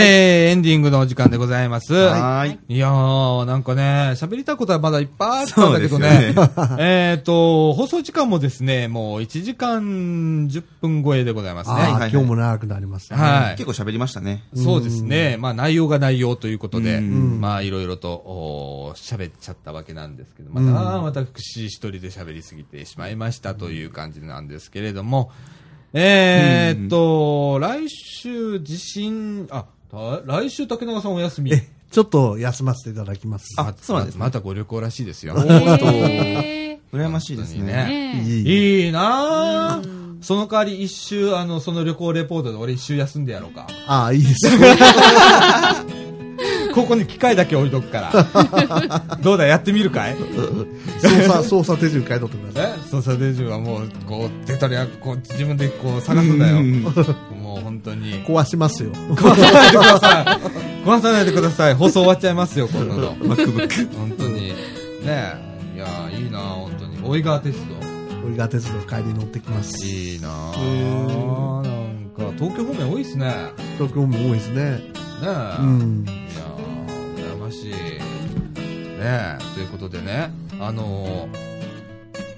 [0.51, 1.95] エンディングのお時間でございます。
[1.95, 2.75] はーい。
[2.77, 6.35] いやー、なんかね、喋りたいことはまだいっぱいあったんだけどね。
[6.35, 11.77] そうです えっと、放送時間もですね、もう1時間10分超えでございますね。
[11.77, 13.19] はいはい今日も長くなりますね。
[13.19, 14.43] はい結構喋りましたね。
[14.55, 15.39] そうですね。
[15.41, 25.31] まあ内容が内容ということで、うんまあいろいろと喋っちゃったわけなんですけど、また私一人で喋りすぎてしまいましたという感じなんですけれども、
[25.93, 31.53] えーっと、来週地震、あ、た来週竹永さんお休み。
[31.53, 33.55] え、ちょっと休ませていただきます。
[33.59, 35.35] あそうなんですねまたご旅行らしいですよ。
[35.39, 38.15] え羨ましいですね。
[38.17, 39.99] ーねいいなぁ。
[40.21, 43.67] その代わり一周、あの、その旅行レポートで俺一周休んでやろうか。
[43.87, 44.53] ああ、いいですよ。
[46.83, 49.17] ここに機械だけ置いとくから。
[49.21, 50.17] どうだ、やってみるかい？
[51.01, 52.73] 操作、操作手順変えとってください。
[52.79, 52.91] え？
[52.91, 56.59] 操作手順はもう、こう、手取りは、こう、自分でこう、探すんだよ。
[56.59, 56.83] うん
[57.49, 58.25] もう本当に。
[58.25, 58.91] 壊しますよ。
[58.93, 60.87] 壊さないでください。
[60.87, 61.75] 壊さないでください。
[61.75, 63.17] 放送終わっちゃいますよ、こんなの。
[63.17, 63.97] MacBook。
[63.97, 64.35] 本当に。
[64.35, 64.55] ね
[65.05, 65.77] え。
[65.77, 66.99] いやーいいな本当に。
[67.03, 67.75] 大井川鉄道。
[68.27, 69.87] 俺が鉄道帰り乗ってきます。
[69.87, 71.63] いいなぁ。
[71.63, 73.27] なんか、東京方面多いっすね。
[73.27, 73.35] ね
[73.77, 74.81] 東京も多いですね。
[75.23, 75.57] え。
[75.61, 76.05] うん。
[77.59, 77.73] しい。
[77.73, 77.79] ね
[79.01, 80.31] え、ということでね、
[80.61, 81.29] あのー、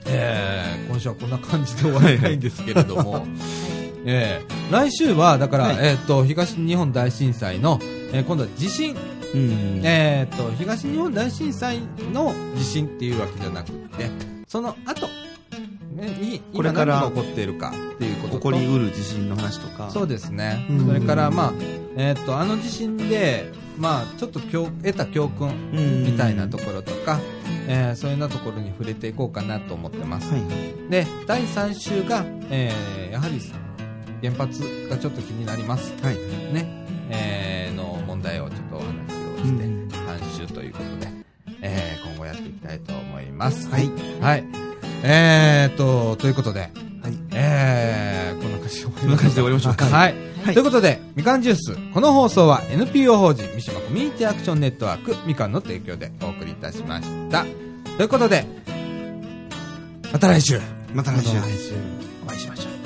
[0.07, 3.27] えー、今週はこんな感じで終わりたいんですけれども、
[4.07, 7.79] えー、来週は、だから、はいえーっと、東日本大震災の、
[8.13, 8.97] えー今度は地震、
[9.35, 9.81] うん。
[9.85, 11.81] えーっと、東日本大震災
[12.13, 14.11] の地震っていうわけじゃなくて、
[14.49, 15.07] その後、
[16.55, 19.91] これから今何が起こっているかっていうことと起こりうる地震の話とか。
[19.91, 20.87] そうですねうん。
[20.87, 21.53] それから、まあ、
[21.97, 27.19] えーっと、あの地震で、まあ、ちょっと教得た教訓うんみたいなところとか、
[27.67, 30.33] えーそういうようなところに触れていこうかなと思ってます。
[30.33, 30.91] はい。
[30.91, 33.41] で、第3週が、えーやはり、
[34.23, 35.93] 原発がちょっと気になります。
[36.03, 36.15] はい。
[36.53, 36.81] ね。
[37.13, 41.09] えー、の問題をちょっとお話をして、うん監修ということで、
[41.63, 43.69] えー、今後やっていきたいと思います。
[43.69, 43.91] はい。
[44.21, 44.70] はい。
[45.03, 46.71] えーと、ということで、はい。
[47.33, 50.15] えー、こんな感じで終わりこんな感じで終わりましょうかはい。
[50.45, 51.77] はいということで、みかんジュース。
[51.93, 57.45] この放送は NPO 法人三島コミュニティアクションネットワークみかんの提供でお送りいたしました。
[57.97, 58.45] ということで、
[60.13, 60.61] また来週
[60.95, 61.75] また来週また来週
[62.25, 62.80] お会いしましょう。